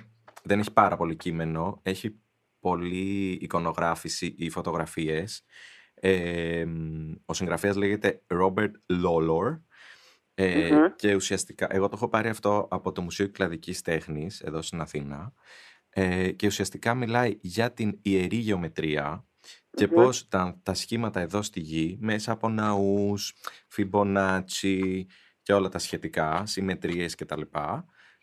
δεν 0.44 0.60
έχει 0.60 0.74
πάρα 0.74 0.98
πολύ 0.98 1.16
κείμενο, 1.16 1.80
έχει 1.84 2.20
πολλή 2.60 3.32
εικονογράφηση 3.42 4.36
ή 4.38 4.50
φωτογραφίες. 4.50 5.44
Ε, 6.06 6.66
μ, 6.66 7.12
ο 7.26 7.34
συγγραφέας 7.34 7.76
λέγεται 7.76 8.22
Robert 8.28 8.72
Lawlor 8.88 9.60
ε, 10.34 10.72
Μμμ. 10.72 10.96
και 10.96 11.16
ουσιαστικά, 11.16 11.68
εγώ 11.70 11.88
το 11.88 11.94
έχω 11.96 12.08
πάρει 12.08 12.30
αυτό 12.30 12.68
από 12.72 12.92
το 12.92 13.02
Μουσείο 13.02 13.30
Κλαδικής 13.30 13.82
Τέχνης 13.82 14.42
εδώ 14.42 14.62
στην 14.62 14.82
Αθήνα 14.82 15.34
ε, 15.90 16.32
και 16.32 16.48
ουσιαστικά 16.48 16.94
μιλάει 16.94 17.38
για 17.42 17.72
την 17.72 18.00
ιερή 18.02 18.36
γεωμετρία 18.36 19.28
και 19.70 19.88
Μμμ. 19.88 19.94
πώς 19.94 20.28
τα, 20.28 20.60
τα 20.64 20.74
σχήματα 20.74 21.20
εδώ 21.20 21.42
στη 21.42 21.60
γη 21.60 21.98
μέσα 22.00 22.32
από 22.32 22.50
ναούς, 22.50 23.34
Φιμπονάτσι 23.68 25.08
και 25.42 25.54
όλα 25.54 25.70
τα 25.70 25.80
σχετικά, 25.80 26.46
συμμετρίες 26.46 27.16
κτλ. 27.16 27.42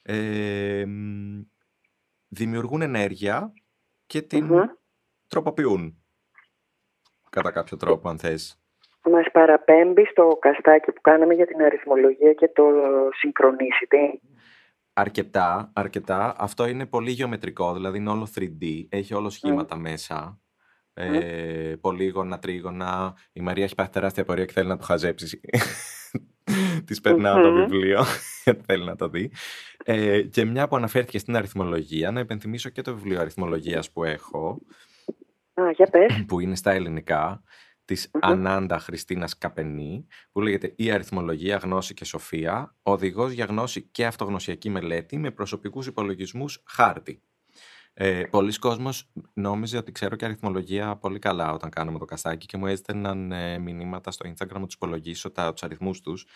Ε, 0.02 0.84
μ, 0.86 1.40
δημιουργούν 2.28 2.82
ενέργεια 2.82 3.52
και 4.06 4.22
την 4.22 4.44
Μμμ. 4.44 4.60
τροποποιούν 5.26 5.99
κατά 7.30 7.50
κάποιο 7.50 7.76
τρόπο 7.76 8.08
αν 8.08 8.18
θες. 8.18 8.60
Μας 9.10 9.26
παραπέμπει 9.32 10.04
στο 10.04 10.38
καστάκι 10.40 10.92
που 10.92 11.00
κάναμε 11.00 11.34
για 11.34 11.46
την 11.46 11.62
αριθμολογία 11.62 12.32
και 12.32 12.48
το 12.48 12.62
synchronicity. 12.92 14.18
Αρκετά, 14.92 15.70
αρκετά. 15.74 16.34
Αυτό 16.38 16.66
είναι 16.66 16.86
πολύ 16.86 17.10
γεωμετρικό, 17.10 17.72
δηλαδή 17.72 17.98
είναι 17.98 18.10
όλο 18.10 18.28
3D, 18.34 18.86
έχει 18.88 19.14
όλο 19.14 19.30
σχήματα 19.30 19.76
μέσα. 19.76 20.40
Ε, 20.94 21.74
πολύγωνα, 21.80 22.38
τρίγωνα. 22.38 23.16
Η 23.32 23.40
Μαρία 23.40 23.64
έχει 23.64 23.74
πάθει 23.74 23.90
τεράστια 23.90 24.24
πορεία 24.24 24.44
και 24.44 24.52
θέλει 24.52 24.68
να 24.68 24.76
το 24.76 24.84
χαζέψει. 24.84 25.40
Της 26.86 27.00
περνάω 27.00 27.42
το 27.42 27.50
Μμμ. 27.50 27.56
βιβλίο, 27.56 28.04
γιατί 28.44 28.62
θέλει 28.66 28.84
να 28.84 28.96
το 28.96 29.08
δει. 29.08 29.32
Ε, 29.84 30.22
και 30.22 30.44
μια 30.44 30.68
που 30.68 30.76
αναφέρθηκε 30.76 31.18
στην 31.18 31.36
αριθμολογία, 31.36 32.10
να 32.10 32.20
υπενθυμίσω 32.20 32.68
και 32.68 32.82
το 32.82 32.94
βιβλίο 32.94 33.20
αριθμολογίας 33.20 33.92
που 33.92 34.04
έχω, 34.04 34.60
Α, 35.54 35.70
για 35.70 35.86
πες. 35.86 36.24
που 36.28 36.40
είναι 36.40 36.56
στα 36.56 36.70
ελληνικά, 36.72 37.42
της 37.84 38.10
Μμμ. 38.14 38.20
Ανάντα 38.22 38.78
Χριστίνας 38.78 39.38
Καπενή, 39.38 40.06
που 40.32 40.40
λέγεται 40.40 40.72
«Η 40.76 40.90
αριθμολογία, 40.90 41.56
γνώση 41.56 41.94
και 41.94 42.04
σοφία, 42.04 42.74
οδηγός 42.82 43.32
για 43.32 43.44
γνώση 43.44 43.82
και 43.82 44.06
αυτογνωσιακή 44.06 44.70
μελέτη 44.70 45.18
με 45.18 45.30
προσωπικούς 45.30 45.86
υπολογισμούς 45.86 46.62
χάρτη». 46.66 47.22
Ε, 47.94 48.22
πολλοί 48.30 48.58
κόσμος 48.58 49.10
νόμιζε 49.34 49.76
ότι 49.76 49.92
ξέρω 49.92 50.16
και 50.16 50.24
αριθμολογία 50.24 50.96
πολύ 51.00 51.18
καλά 51.18 51.52
όταν 51.52 51.70
κάναμε 51.70 51.98
το 51.98 52.04
καστάκι 52.04 52.46
και 52.46 52.56
μου 52.56 52.66
έστελναν 52.66 53.32
ε, 53.32 53.58
μηνύματα 53.58 54.10
στο 54.10 54.30
Instagram 54.30 54.58
να 54.60 54.66
τους 54.66 54.74
υπολογίσω 54.74 55.30
τα, 55.30 55.52
τους 55.52 55.62
αριθμούς 55.62 56.00
τους. 56.00 56.26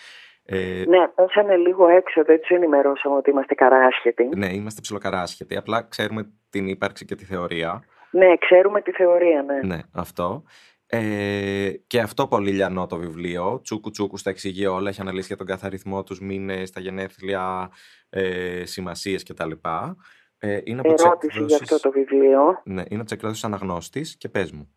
Ε, 0.45 0.85
Ναι, 0.89 1.09
πέσανε 1.15 1.57
λίγο 1.57 1.89
έξω, 1.89 2.25
δεν 2.25 2.41
τους 2.41 2.49
ενημερώσαμε 2.49 3.17
ότι 3.17 3.31
είμαστε 3.31 3.55
καράσχετοι. 3.55 4.29
ναι, 4.37 4.55
είμαστε 4.55 4.81
ψιλοκαράσχετοι, 4.81 5.57
απλά 5.57 5.83
ξέρουμε 5.83 6.33
την 6.51 6.69
ύπαρξη 6.69 7.05
και 7.05 7.15
τη 7.15 7.25
θεωρία. 7.25 7.85
Ναι, 8.15 8.37
ξέρουμε 8.37 8.81
τη 8.83 8.93
θεωρία, 8.93 9.43
ναι. 9.43 9.61
Ναι, 9.75 9.79
αυτό. 9.93 10.43
Ε, 10.87 11.71
και 11.87 12.01
αυτό 12.01 12.27
πολύ 12.27 12.51
λιανό 12.51 12.87
το 12.87 12.97
βιβλίο. 12.97 13.61
Τσούκου 13.63 13.91
τσούκου 13.91 14.17
στα 14.17 14.31
εξηγεί 14.31 14.67
όλα. 14.67 14.89
Έχει 14.89 15.01
αναλύσει 15.01 15.27
για 15.27 15.37
τον 15.37 15.47
κάθε 15.47 15.67
αριθμό 15.67 16.03
τους 16.03 16.21
μήνες, 16.21 16.71
τα 16.71 16.81
γενέθλια, 16.81 17.71
ε, 18.11 18.63
σημασίες 18.65 19.23
κτλ. 19.23 19.51
Ε, 20.39 20.61
είναι 20.65 20.81
από 20.81 20.95
τις 20.95 21.05
Ερώτηση 21.05 21.33
για 21.33 21.43
εκδόσεις- 21.43 21.73
αυτό 21.73 21.89
το 21.89 21.91
βιβλίο. 21.99 22.61
Ναι, 22.65 22.83
είναι 22.89 22.95
από 23.01 23.05
τις 23.05 23.13
εκδόσεις 23.13 23.45
αναγνώστης 23.45 24.17
και 24.17 24.29
πες 24.29 24.53
μου. 24.53 24.75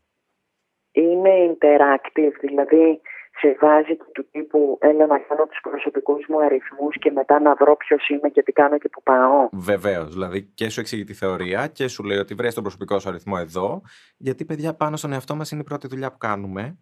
Είναι 0.92 1.30
interactive, 1.58 2.34
δηλαδή 2.42 3.02
σε 3.40 3.58
βάζει 3.62 3.98
και 3.98 4.04
του 4.14 4.28
τύπου 4.32 4.78
έλα 4.82 5.06
να 5.06 5.20
κάνω 5.20 5.46
τους 5.46 5.60
προσωπικούς 5.62 6.26
μου 6.28 6.40
αριθμούς 6.40 6.98
και 7.00 7.12
μετά 7.12 7.40
να 7.40 7.56
βρω 7.56 7.76
ποιος 7.76 8.10
είμαι 8.10 8.30
και 8.30 8.44
τι 8.44 8.52
κάνω 8.52 8.78
και 8.78 8.90
που 8.90 9.04
πάω. 9.04 9.50
Βεβαίως. 9.52 10.14
Δηλαδή 10.14 10.44
και 10.44 10.70
σου 10.70 10.80
εξηγεί 10.80 11.04
τη 11.04 11.14
θεωρία 11.14 11.68
και 11.68 11.88
σου 11.88 12.04
λέει 12.04 12.18
ότι 12.18 12.34
βρες 12.34 12.54
τον 12.54 12.64
προσωπικό 12.64 13.00
σου 13.00 13.10
αριθμό 13.10 13.36
εδώ. 13.40 13.82
Γιατί, 14.18 14.46
παιδιά, 14.46 14.74
πάνω 14.74 14.96
στον 14.96 15.14
εαυτό 15.14 15.36
μας 15.36 15.52
είναι 15.52 15.62
η 15.62 15.64
πρώτη 15.64 15.88
δουλειά 15.88 16.12
που 16.12 16.18
κάνουμε. 16.18 16.78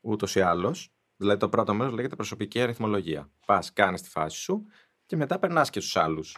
Ούτως 0.00 0.34
ή 0.36 0.40
άλλως. 0.40 0.92
Δηλαδή, 1.16 1.38
το 1.38 1.48
πρώτο 1.48 1.74
μέρος 1.74 1.94
λέγεται 1.94 2.16
προσωπική 2.16 2.60
αριθμολογία. 2.60 3.30
Πας, 3.46 3.72
κάνεις 3.72 4.02
τη 4.02 4.08
φάση 4.08 4.40
σου 4.40 4.66
και 5.06 5.16
μετά 5.16 5.38
περνάς 5.38 5.70
και 5.70 5.80
στους 5.80 5.96
άλλους. 5.96 6.36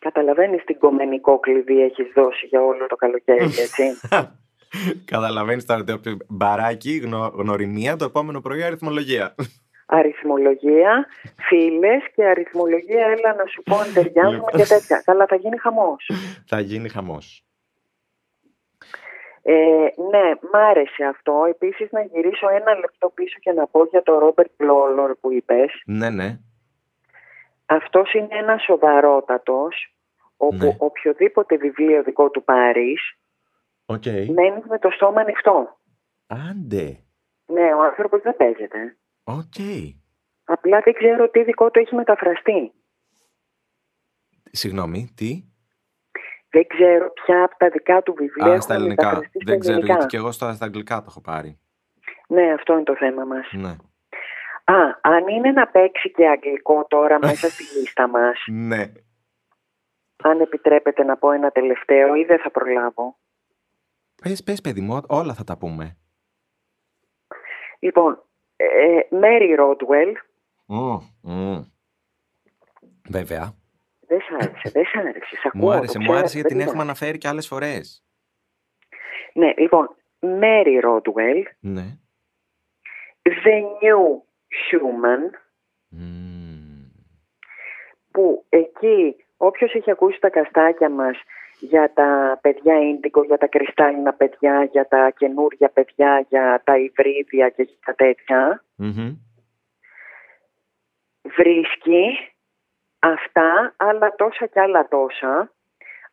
Καταλαβαίνεις 0.00 0.64
τι 0.64 0.74
κομμενικό 0.74 1.38
κλειδί 1.38 1.82
έχεις 1.82 2.12
δώσει 2.14 2.46
για 2.46 2.62
όλο 2.62 2.86
το 2.86 2.96
καλοκαίρι, 2.96 3.44
έτσι. 3.64 3.84
Καταλαβαίνεις 5.04 5.64
τώρα 5.64 5.84
ότι 5.92 6.16
μπαράκι, 6.28 6.96
γνω, 6.96 7.32
γνωριμία, 7.34 7.96
το 7.96 8.04
επόμενο 8.04 8.40
πρωί 8.40 8.62
αριθμολογία. 8.62 9.34
αριθμολογία, 9.86 11.06
φίλες 11.48 12.02
και 12.14 12.24
αριθμολογία 12.24 13.06
έλα 13.06 13.34
να 13.34 13.44
σου 13.46 13.62
πω 13.62 13.76
αν 13.76 13.92
ταιριάζουμε 13.94 14.34
Λοιπόν. 14.34 14.60
και 14.60 14.66
τέτοια. 14.66 15.02
Καλά 15.04 15.26
θα 15.26 15.36
γίνει 15.36 15.58
χαμός. 15.58 16.10
Θα 16.46 16.60
γίνει 16.60 16.88
χαμός. 16.88 17.44
Ε, 19.42 19.54
ναι, 20.10 20.30
μ' 20.52 20.56
άρεσε 20.70 21.04
αυτό. 21.04 21.44
Επίσης 21.48 21.90
να 21.90 22.00
γυρίσω 22.02 22.48
ένα 22.48 22.74
λεπτό 22.74 23.10
πίσω 23.14 23.38
και 23.40 23.52
να 23.52 23.66
πω 23.66 23.84
για 23.84 24.02
το 24.02 24.18
Ρόμπερτ 24.18 24.50
Λόλορ 24.56 25.14
που 25.20 25.32
είπες. 25.32 25.82
Ναι, 25.86 26.10
ναι. 26.10 26.38
Αυτός 27.66 28.12
είναι 28.12 28.28
ένας 28.30 28.62
σοβαρότατος 28.62 29.94
όπου 30.36 30.64
Ναι. 30.64 30.76
οποιοδήποτε 30.78 31.56
βιβλίο 31.56 32.02
δικό 32.02 32.30
του 32.30 32.44
πάρεις 32.44 33.16
Οκ. 33.86 34.06
μένεις 34.06 34.64
με 34.68 34.78
το 34.78 34.90
στόμα 34.90 35.20
ανοιχτό. 35.20 35.78
Άντε. 36.26 36.98
Ναι, 37.46 37.74
ο 37.74 37.82
άνθρωπος 37.82 38.20
δεν 38.22 38.36
παίζεται. 38.36 38.96
Οκ. 39.24 39.58
Απλά 40.44 40.80
δεν 40.80 40.92
ξέρω 40.94 41.28
τι 41.30 41.42
δικό 41.44 41.70
του 41.70 41.78
έχει 41.78 41.94
μεταφραστεί. 41.94 42.72
Συγγνώμη, 44.50 45.12
τι; 45.16 45.44
Δεν 46.50 46.66
ξέρω 46.66 47.12
ποια 47.12 47.44
από 47.44 47.56
τα 47.56 47.68
δικά 47.68 48.02
του 48.02 48.14
βιβλία 48.14 48.44
Α, 48.46 48.48
έχουν 48.48 48.60
στα 48.62 48.74
ελληνικά. 48.74 49.04
μεταφραστεί 49.04 49.38
στα 49.40 49.50
Δεν 49.50 49.58
ξέρω, 49.60 49.74
ελληνικά. 49.74 49.94
γιατί 49.98 50.10
και 50.10 50.16
εγώ 50.16 50.32
στα, 50.32 50.52
στα 50.52 50.64
αγγλικά 50.64 50.98
το 50.98 51.04
έχω 51.08 51.20
πάρει. 51.20 51.58
Ναι, 52.28 52.52
αυτό 52.52 52.72
είναι 52.72 52.82
το 52.82 52.96
θέμα 52.96 53.24
μας. 53.24 53.48
Ναι. 53.52 53.68
Α, 54.64 54.98
αν 55.00 55.28
είναι 55.28 55.50
να 55.52 55.66
παίξει 55.68 56.10
και 56.10 56.28
αγγλικό 56.28 56.86
τώρα 56.88 57.18
μέσα 57.18 57.48
στη 57.48 57.62
λίστα 57.78 58.08
μας, 58.08 58.44
Ναι. 58.46 58.92
αν 60.22 60.40
επιτρέπετε 60.40 61.04
να 61.04 61.16
πω 61.16 61.30
ένα 61.30 61.50
τελευταίο 61.50 62.14
ή 62.14 62.24
δεν 62.24 62.38
θα 62.38 62.50
προλάβω. 62.50 63.16
Πες, 64.22 64.42
πες, 64.42 64.60
παιδί 64.60 64.80
μου, 64.80 65.00
όλα 65.08 65.34
θα 65.34 65.44
τα 65.44 65.58
πούμε. 65.58 65.96
Λοιπόν, 67.78 68.22
ε, 68.56 68.98
Mary 69.10 69.58
Rodwell, 69.60 70.12
Μμ, 70.66 70.96
μμ. 71.22 71.62
Βέβαια. 73.08 73.54
δεν 74.00 74.20
σ' 74.20 74.32
άρεσε, 74.32 74.70
δεν 74.72 74.84
σ' 74.84 74.96
άρεσε. 74.96 75.36
Σ' 75.36 75.46
ακούω, 75.46 75.60
Μου 75.60 75.66
το 75.70 75.76
άρεσε, 75.76 75.98
μου 75.98 76.04
ξέρω, 76.04 76.18
άρεσε 76.18 76.34
γιατί 76.34 76.48
την 76.48 76.58
δεν 76.58 76.66
έχουμε 76.66 76.82
είναι. 76.82 76.90
αναφέρει 76.90 77.18
και 77.18 77.28
άλλες 77.28 77.46
φορές. 77.46 78.04
Ναι, 79.34 79.52
λοιπόν, 79.56 79.96
Mary 80.20 80.82
Rodwell, 80.84 81.42
Ναι. 81.60 81.98
The 83.22 83.56
New 83.82 84.22
Human, 84.70 85.30
Μμμ. 85.88 86.90
που 88.10 88.44
εκεί 88.48 89.16
όποιος 89.36 89.74
έχει 89.74 89.90
ακούσει 89.90 90.20
τα 90.20 90.30
καστάκια 90.30 90.88
μας 90.90 91.16
για 91.62 91.92
τα 91.92 92.38
παιδιά 92.42 92.78
ίντικο, 92.78 93.22
για 93.22 93.38
τα 93.38 93.46
κρυστάλλινα 93.46 94.12
παιδιά, 94.12 94.64
για 94.64 94.86
τα 94.88 95.10
καινούργια 95.10 95.68
παιδιά, 95.68 96.26
για 96.28 96.62
τα 96.64 96.76
υβρίδια 96.78 97.48
και 97.48 97.62
για 97.62 97.76
τα 97.84 97.94
τέτοια, 97.94 98.64
Μμμ. 98.76 99.16
βρίσκει 101.22 102.04
αυτά, 102.98 103.74
άλλα 103.76 104.14
τόσα 104.14 104.46
και 104.46 104.60
άλλα 104.60 104.88
τόσα, 104.88 105.52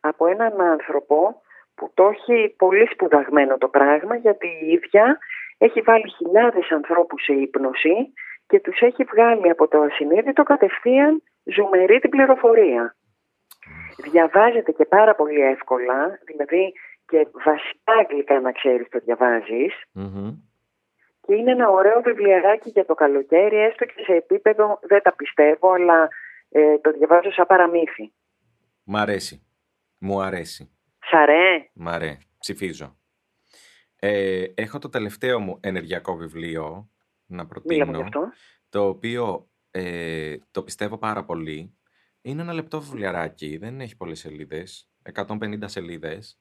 από 0.00 0.26
έναν 0.26 0.60
άνθρωπο 0.60 1.42
που 1.74 1.90
το 1.94 2.08
έχει 2.08 2.54
πολύ 2.58 2.88
σπουδαγμένο 2.92 3.58
το 3.58 3.68
πράγμα, 3.68 4.16
γιατί 4.16 4.46
η 4.46 4.72
ίδια 4.72 5.18
έχει 5.58 5.80
βάλει 5.80 6.10
χιλιάδες 6.10 6.70
ανθρώπους 6.70 7.22
σε 7.22 7.32
ύπνωση 7.32 8.12
και 8.46 8.60
τους 8.60 8.80
έχει 8.80 9.04
βγάλει 9.04 9.50
από 9.50 9.68
το 9.68 9.80
ασυνείδητο 9.80 10.42
κατευθείαν 10.42 11.22
ζουμερή 11.44 11.98
την 11.98 12.10
πληροφορία. 12.10 12.94
Διαβάζεται 14.02 14.72
και 14.72 14.84
πάρα 14.84 15.14
πολύ 15.14 15.40
εύκολα, 15.40 16.18
δηλαδή 16.24 16.72
και 17.06 17.26
βασικά 17.32 17.92
αγγλικά 18.00 18.40
να 18.40 18.52
ξέρεις 18.52 18.88
το 18.88 18.98
διαβάζεις 19.04 19.72
Μμμ. 19.92 20.30
και 21.20 21.26
και 21.26 21.34
είναι 21.34 21.50
ένα 21.50 21.68
ωραίο 21.70 22.00
βιβλιαράκι 22.00 22.70
για 22.70 22.84
το 22.84 22.94
καλοκαίρι, 22.94 23.56
έστω 23.56 23.84
και 23.84 24.02
σε 24.06 24.12
επίπεδο, 24.12 24.78
δεν 24.82 25.02
τα 25.02 25.14
πιστεύω, 25.14 25.72
αλλά 25.72 26.08
ε, 26.48 26.78
το 26.78 26.90
διαβάζω 26.90 27.32
σαν 27.32 27.46
παραμύθι. 27.46 28.12
Μ' 28.84 28.96
αρέσει. 28.96 29.46
Μου 29.98 30.20
αρέσει. 30.22 30.70
Σ' 30.98 31.14
αρέ; 31.14 31.68
Μ' 31.72 31.88
αρέ. 31.88 32.16
Ψηφίζω. 32.38 32.96
Ε, 34.00 34.44
έχω 34.54 34.78
το 34.78 34.88
τελευταίο 34.88 35.40
μου 35.40 35.58
ενεργειακό 35.62 36.14
βιβλίο 36.16 36.88
να 37.26 37.46
προτείνω, 37.46 37.74
Μίλαμε 37.74 37.96
γι' 37.96 38.02
αυτό. 38.02 38.32
το 38.68 38.88
οποίο 38.88 39.48
ε, 39.70 40.36
το 40.50 40.62
πιστεύω 40.62 40.98
πάρα 40.98 41.24
πολύ. 41.24 41.74
Είναι 42.22 42.42
ένα 42.42 42.52
λεπτό 42.52 42.80
βιβλιαράκι, 42.80 43.56
δεν 43.56 43.80
έχει 43.80 43.96
πολλές 43.96 44.18
σελίδες, 44.18 44.90
150 45.02 45.68
σελίδες, 45.68 46.40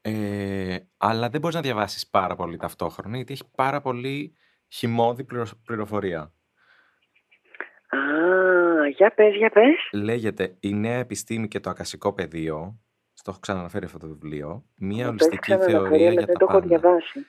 ε, 0.00 0.76
αλλά 0.96 1.28
δεν 1.28 1.40
μπορείς 1.40 1.56
να 1.56 1.62
διαβάσεις 1.62 2.08
πάρα 2.08 2.36
πολύ 2.36 2.56
ταυτόχρονα, 2.56 3.16
γιατί 3.16 3.32
έχει 3.32 3.50
πάρα 3.54 3.80
πολύ 3.80 4.34
χυμώδη 4.68 5.24
πληρο- 5.24 5.56
πληροφορία. 5.64 6.20
Α, 7.88 8.88
για 8.88 9.14
πες, 9.14 9.34
για 9.36 9.50
πες. 9.50 9.88
Λέγεται 9.92 10.56
«Η 10.60 10.72
νέα 10.74 10.98
επιστήμη 10.98 11.48
και 11.48 11.60
το 11.60 11.70
ακασικό 11.70 12.12
πεδίο», 12.12 12.80
στο 13.12 13.30
έχω 13.30 13.40
ξαναναφέρει 13.40 13.84
αυτό 13.84 13.98
το 13.98 14.06
βιβλίο, 14.08 14.64
μία 14.76 15.04
Το 15.06 15.10
έχεις 15.12 15.22
ολιστική 15.26 15.38
ξαναναφέρει, 15.38 15.78
θεωρία 15.88 16.06
αλλά 16.10 16.12
για 16.12 16.24
δεν 16.26 16.34
τα 16.38 16.46
το 16.46 16.46
έχω 16.50 16.60
πάντα. 16.60 16.66
διαβάσει. 16.66 17.26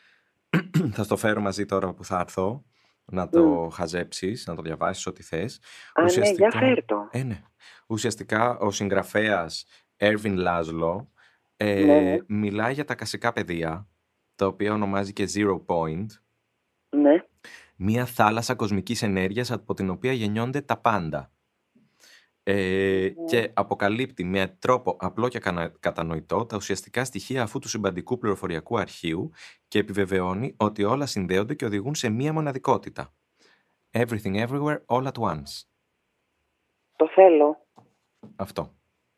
θα 0.96 1.04
στο 1.04 1.18
φέρω 1.18 1.42
μαζί 1.42 1.66
τώρα 1.66 1.94
που 1.94 2.04
θα 2.06 2.20
έρθω, 2.20 2.66
να 3.12 3.30
το 3.30 3.70
χαζέψεις, 3.74 4.48
να 4.48 4.56
το 4.56 4.62
διαβάσεις 4.62 5.06
ό,τι 5.08 5.24
θες. 5.24 5.60
Α, 5.94 6.04
ναι, 6.04 6.30
για 6.30 6.52
φέρ 6.52 6.86
το. 6.86 7.08
Ε, 7.12 7.24
ναι. 7.24 7.42
Ουσιαστικά 7.88 8.58
ο 8.58 8.72
συγγραφέας 8.72 9.66
Έρβιν 9.98 10.38
Λάζλο 10.38 11.12
ε, 11.58 11.84
Ναι. 11.86 12.18
μιλάει 12.28 12.74
για 12.74 12.86
τα 12.86 12.96
κασικά 12.96 13.34
πεδία, 13.34 13.88
τα 14.36 14.46
οποία 14.46 14.74
ονομάζει 14.74 15.14
και 15.14 15.28
Zero 15.34 15.62
Point, 15.66 16.06
Ναι. 16.90 17.24
μία 17.76 18.06
θάλασσα 18.06 18.56
κοσμικής 18.56 19.02
ενέργειας 19.02 19.52
από 19.52 19.74
την 19.74 19.90
οποία 19.90 20.12
γεννιόνται 20.14 20.62
τα 20.62 20.78
πάντα. 20.78 21.32
Ε, 22.52 23.10
και 23.28 23.52
αποκαλύπτει 23.54 24.24
με 24.24 24.56
τρόπο 24.60 24.98
απλό 25.00 25.28
και 25.28 25.40
κανα- 25.40 25.74
κατανοητό 25.80 26.46
τα 26.46 26.56
ουσιαστικά 26.56 27.04
στοιχεία 27.06 27.44
αυτού 27.44 27.60
του 27.60 27.68
συμπαντικού 27.68 28.18
πληροφοριακού 28.18 28.80
αρχείου 28.80 29.32
και 29.68 29.80
επιβεβαιώνει 29.80 30.54
ότι 30.58 30.84
όλα 30.84 31.06
συνδέονται 31.06 31.54
και 31.56 31.66
οδηγούν 31.66 31.96
σε 31.96 32.10
μία 32.10 32.34
μοναδικότητα. 32.34 33.14
Everything 33.92 34.48
everywhere 34.48 34.78
all 34.86 35.04
at 35.04 35.12
once. 35.12 35.64
Το 36.96 37.10
θέλω. 37.16 37.66
Αυτό 38.36 38.74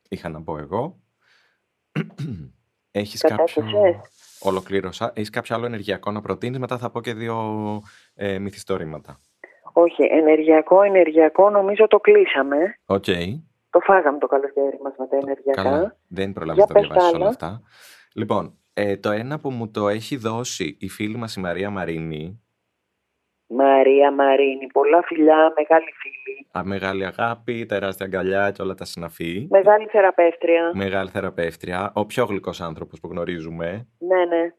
είχα 0.10 0.30
να 0.30 0.42
πω 0.44 0.58
εγώ. 0.58 1.00
Έχεις 2.92 3.22
κάποιο... 3.22 3.46
Κατέθεσες. 3.46 3.96
Ολοκλήρωσα. 4.40 5.12
Έχεις 5.16 5.30
κάποιο 5.30 5.56
άλλο 5.56 5.66
ενεργειακό 5.66 6.12
να 6.12 6.22
προτείνεις, 6.22 6.60
μετά 6.60 6.78
θα 6.78 6.90
πω 6.90 7.02
και 7.02 7.14
δύο 7.14 7.38
ε, 8.14 8.40
μυθιστορήματα. 8.40 9.20
Όχι, 9.74 10.04
ενεργειακό, 10.10 10.82
ενεργειακό 10.82 11.50
νομίζω 11.50 11.88
το 11.88 12.00
κλείσαμε. 12.00 12.58
Οκ. 12.86 13.06
Το 13.70 13.80
φάγαμε 13.80 14.18
το 14.18 14.28
καλοκαίρι 14.28 14.80
μας 14.84 14.94
με 14.98 15.08
τα 15.08 15.18
ενεργειακά. 15.22 15.62
Καλά. 15.64 15.98
Δεν 16.08 16.34
προλάβεις 16.34 16.64
Για 16.64 16.74
να 16.74 16.74
τα 16.74 16.80
πες 16.80 16.88
διαβάσεις 16.88 17.12
τα 17.12 17.16
όλα 17.18 17.26
άλλα. 17.26 17.28
αυτά. 17.30 17.62
Λοιπόν, 18.14 18.58
ε, 18.74 18.98
το 18.98 19.12
ένα 19.12 19.40
που 19.40 19.50
μου 19.50 19.72
το 19.72 19.88
έχει 19.88 20.18
δώσει 20.18 20.78
η 20.80 20.90
φίλη 20.90 21.18
μας 21.18 21.36
η 21.36 21.40
Μαρία 21.40 21.70
Μαρίνη, 21.70 22.41
Μαρία 23.54 24.12
Μαρίνη, 24.12 24.68
πολλά 24.68 25.02
φιλιά, 25.04 25.54
μεγάλη 25.58 25.92
φίλη. 26.02 26.48
α, 26.52 26.62
μεγάλη 26.66 27.06
αγάπη, 27.06 27.66
τεράστια 27.66 28.06
αγκαλιά 28.06 28.52
και 28.52 28.62
όλα 28.62 28.74
τα 28.74 28.86
συναφή. 28.86 29.48
Μεγάλη 29.50 29.86
θεραπεύτρια. 29.88 30.72
Μεγάλη 30.74 31.10
θεραπεύτρια, 31.10 31.92
ο 31.96 32.06
πιο 32.06 32.26
γλυκός 32.26 32.62
άνθρωπος 32.62 33.00
που 33.00 33.08
γνωρίζουμε. 33.08 33.88
Ναι, 33.98 34.26
ναι. 34.26 34.54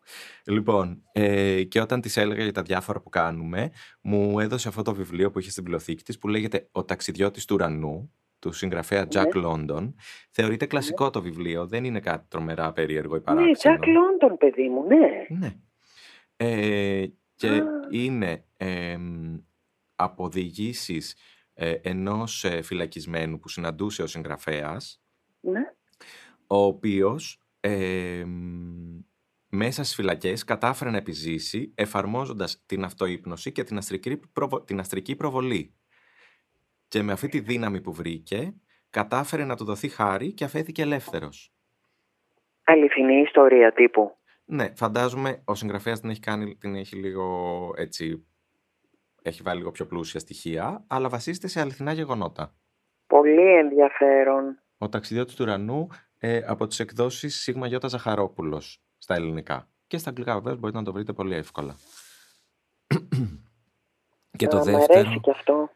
Λοιπόν, 0.47 1.03
ε, 1.13 1.63
και 1.63 1.81
όταν 1.81 2.01
της 2.01 2.17
έλεγα 2.17 2.43
για 2.43 2.53
τα 2.53 2.63
διάφορα 2.63 3.01
που 3.01 3.09
κάνουμε, 3.09 3.71
μου 4.03 4.41
έδωσε 4.41 4.69
αυτό 4.69 4.83
το 4.83 4.95
βιβλίο 4.95 5.31
που 5.31 5.39
είχε 5.39 5.51
στην 5.51 5.63
βιβλιοθήκη 5.63 6.03
της 6.03 6.19
που 6.19 6.29
λέγεται 6.29 6.69
«Ο 6.73 6.85
ταξιδιώτης 6.85 7.45
του 7.45 7.55
ουρανού» 7.55 8.13
του 8.39 8.53
συγγραφέα 8.53 9.07
Jack 9.15 9.45
London. 9.45 9.93
Θεωρείται 10.31 10.67
κλασικό 10.67 11.11
το 11.11 11.23
βιβλίο, 11.23 11.67
δεν 11.67 11.85
είναι 11.85 12.01
κάτι 12.01 12.25
τρομερά 12.29 12.73
περίεργο 12.73 13.15
ή 13.15 13.19
Ναι, 13.19 13.25
παράξενο. 13.25 13.53
Τζακ 13.79 13.87
Λόντον, 13.87 14.37
παιδί 14.39 14.69
μου, 14.69 14.85
ναι. 14.87 15.27
Ναι. 15.39 15.53
Ε, 16.37 17.07
και 17.35 17.49
Α. 17.49 17.65
είναι 17.91 18.45
εμ, 18.63 19.39
αποδηγήσεις 19.97 21.17
ε, 21.55 21.75
ενός 21.83 22.45
ε, 22.45 22.63
φυλακισμένου 22.63 23.39
που 23.39 23.49
συναντούσε 23.49 24.03
ο 24.03 24.07
συγγραφέας, 24.07 25.03
ναι. 25.41 25.61
ο 26.47 26.57
οποίος 26.57 27.41
εμ, 27.61 29.01
μέσα 29.49 29.83
στις 29.83 29.95
φυλακές 29.95 30.45
κατάφερε 30.45 30.91
να 30.91 30.97
επιζήσει 30.97 31.73
εφαρμόζοντας 31.75 32.63
την 32.67 32.85
αυτοείπνωση 32.85 33.53
και 33.53 33.65
την 33.65 33.77
αστρική, 33.77 34.21
προβο- 34.33 34.65
την 34.65 34.81
αστρική 34.81 35.17
προβολή. 35.17 35.75
Και 36.89 37.03
με 37.03 37.13
αυτή 37.13 37.29
τη 37.29 37.41
δύναμη 37.41 37.81
που 37.81 37.93
βρήκε, 37.93 38.55
κατάφερε 38.91 39.45
να 39.45 39.57
του 39.57 39.65
δοθεί 39.65 39.89
χάρη 39.89 40.33
και 40.33 40.45
αφέθηκε 40.45 40.83
ελεύθερος. 40.83 41.53
Αληθινή 42.65 43.21
ιστορία 43.21 43.73
τύπου. 43.73 44.17
Ναι, 44.45 44.73
φαντάζομαι 44.75 45.43
ο 45.45 45.55
συγγραφέας 45.55 46.01
την 46.01 46.11
έχει 46.11 46.21
κάνει, 46.21 46.57
την 46.57 46.75
έχει 46.75 46.97
λίγο 46.97 47.71
έτσι, 47.77 48.27
έχει 49.23 49.43
βάλει 49.43 49.59
λίγο 49.59 49.71
πιο 49.71 49.87
πλούσια 49.87 50.21
στοιχεία, 50.21 50.85
αλλά 50.87 51.09
βασίζεται 51.09 51.49
σε 51.49 51.61
αληθινά 51.61 51.93
γεγονότα. 51.93 52.55
Πολύ 53.07 53.57
ενδιαφέρον. 53.57 54.59
Ο 54.79 54.89
ταξιδιώτης 54.89 55.35
του 55.35 55.45
ουρανού 55.45 55.89
ε, 56.19 56.41
από 56.47 56.67
τις 56.67 56.81
εκδόσεις 56.81 57.41
Σίγμα 57.41 57.67
Γιώτα 57.67 57.89
Ζαχαρόπουλος 57.89 58.83
στα 58.99 59.15
ελληνικά. 59.15 59.69
Και 59.87 59.99
στα 59.99 60.09
αγγλικά 60.09 60.35
βεβαίως 60.35 60.59
μπορείτε 60.59 60.79
να 60.79 60.85
το 60.85 60.93
βρείτε 60.93 61.13
πολύ 61.13 61.35
εύκολα. 61.35 61.75
και 64.39 64.47
το 64.47 64.57
Α, 64.57 64.61
Μ' 64.61 64.65
δεύτερο 64.65 64.99
αρέσει 65.01 65.21
και 65.21 65.31
αυτό. 65.31 65.71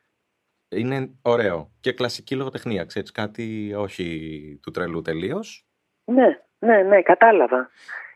είναι 0.69 1.11
ωραίο 1.23 1.71
και 1.81 1.93
κλασική 1.93 2.37
λογοτεχνία, 2.37 2.85
ξέρεις, 2.85 3.13
κάτι 3.13 3.75
όχι 3.75 4.59
του 4.63 4.71
τρελού 4.71 5.03
τελείως. 5.03 5.67
Ναι, 6.05 6.41
ναι, 6.59 6.83
ναι, 6.83 7.03
κατάλαβα. 7.03 7.71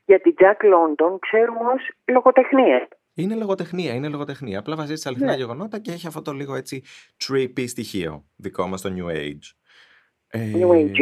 Γιατί 0.05 0.35
Τζακ 0.35 0.63
Λόντον 0.63 1.19
ξέρουμε 1.19 1.73
ως 1.73 1.91
λογοτεχνία. 2.05 2.89
Είναι 3.15 3.35
λογοτεχνία, 3.35 3.95
είναι 3.95 4.09
λογοτεχνία. 4.09 4.59
Απλά 4.59 4.77
βασίζεται 4.77 5.01
σε 5.01 5.09
αληθινά 5.09 5.31
Ναι. 5.31 5.37
γεγονότα 5.37 5.79
και 5.79 5.93
έχει 5.93 6.07
αυτό 6.07 6.23
το 6.23 6.33
λίγο 6.33 6.55
έτσι 6.55 6.83
trippy 7.29 7.69
στοιχείο 7.69 8.25
δικό 8.37 8.67
μας 8.67 8.81
το 8.81 8.95
New 8.97 9.11
Age. 9.17 9.55
Ε, 10.29 10.53
New 10.55 10.69
Age. 10.71 10.97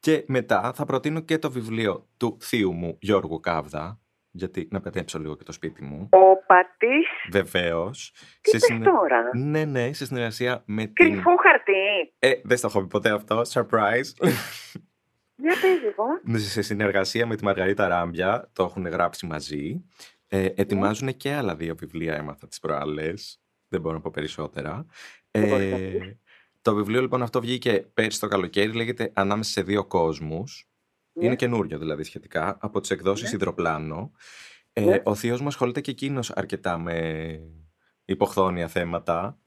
Και 0.00 0.24
μετά 0.26 0.72
θα 0.74 0.84
προτείνω 0.84 1.20
και 1.20 1.38
το 1.38 1.50
βιβλίο 1.50 2.08
του 2.16 2.36
θείου 2.40 2.72
μου 2.72 2.96
Γιώργου 3.00 3.40
Κάβδα, 3.40 4.00
γιατί 4.30 4.68
να 4.70 4.80
πετέψω 4.80 5.18
λίγο 5.18 5.36
και 5.36 5.44
το 5.44 5.52
σπίτι 5.52 5.82
μου. 5.84 6.08
Ο 6.12 6.36
πατής, 6.46 7.06
Βεβαίως. 7.30 8.12
τι 8.40 8.50
πες 8.50 8.66
τώρα; 8.84 9.22
Ναι, 9.36 9.64
ναι, 9.64 9.92
σε 9.92 10.04
συνεργασία 10.06 10.62
με 10.66 10.86
την. 10.86 10.94
Κρυφό 10.94 11.30
χαρτί. 11.42 12.14
Ε, 12.18 12.32
δεν 12.44 12.56
στο 12.56 12.66
έχω 12.66 12.80
πει 12.80 12.86
ποτέ 12.86 13.10
αυτό. 13.10 13.42
Surprise. 13.48 14.28
Για 15.38 15.54
πες 15.60 15.80
λοιπόν. 15.84 16.38
σε 16.38 16.62
συνεργασία 16.62 17.26
με 17.26 17.36
τη 17.36 17.44
Μαργαρίτα 17.44 17.88
Ράμπια, 17.88 18.50
το 18.52 18.62
έχουν 18.62 18.86
γράψει 18.86 19.26
μαζί. 19.26 19.84
Ε, 20.28 20.48
ετοιμάζουν 20.54 21.16
και 21.16 21.32
άλλα 21.32 21.56
δύο 21.56 21.74
βιβλία, 21.76 22.14
έμαθα 22.16 22.48
τις 22.48 22.58
προάλλες. 22.60 23.40
Δεν 23.68 23.80
μπορώ 23.80 23.94
να 23.94 24.00
πω 24.00 24.10
περισσότερα. 24.14 24.86
Δεν 25.30 25.48
μπορείς 25.48 25.70
να 25.70 25.76
Ε, 25.76 25.80
πεις. 25.80 26.16
το 26.62 26.74
βιβλίο 26.74 27.00
λοιπόν 27.00 27.22
αυτό 27.22 27.40
βγήκε 27.40 27.86
πέρσι 27.94 28.20
το 28.20 28.28
καλοκαίρι, 28.28 28.72
λέγεται 28.72 29.10
«Ανάμεσα 29.14 29.50
σε 29.50 29.62
δύο 29.62 29.84
κόσμους». 29.84 30.68
Ναι. 31.12 31.26
Είναι 31.26 31.36
καινούριο 31.36 31.78
δηλαδή 31.78 32.02
σχετικά, 32.02 32.56
από 32.60 32.80
τις 32.80 32.90
εκδόσεις 32.90 33.30
Ναι. 33.30 33.36
Ιδροπλάνο. 33.36 34.10
Ε, 34.72 34.80
Ναι. 34.80 35.00
Ο 35.04 35.14
θείος 35.14 35.40
μου 35.40 35.46
ασχολείται 35.46 35.80
και 35.80 35.90
εκείνος 35.90 36.30
αρκετά 36.30 36.78
με 36.78 37.38
υποχθόνια 38.04 38.68
θέματα. 38.68 39.38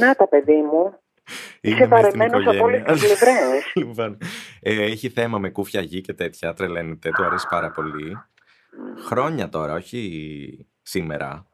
Να 0.00 0.14
τα 0.14 0.28
παιδί 0.28 0.62
μου. 0.62 0.82
Είσαι 1.60 1.76
Είναι 1.76 1.86
μες 1.86 1.86
στην 1.86 1.88
βαρεμένος 2.18 2.46
από 2.46 2.64
όλες 2.64 2.80
οικογένεια. 2.80 3.08
τις 3.08 3.18
πλευρές. 3.18 3.72
Λοιπόν, 3.74 4.18
ε, 4.60 4.82
έχει 4.82 5.08
θέμα 5.08 5.38
με 5.38 5.50
κούφια 5.50 5.80
γη 5.80 6.00
και 6.00 6.12
τέτοια, 6.14 6.52
τρελαίνεται, 6.52 7.10
του 7.10 7.24
αρέσει 7.24 7.46
πάρα 7.50 7.70
πολύ. 7.70 8.16
Χρόνια 9.06 9.48
τώρα, 9.48 9.74
όχι 9.74 10.68
σήμερα. 10.82 11.46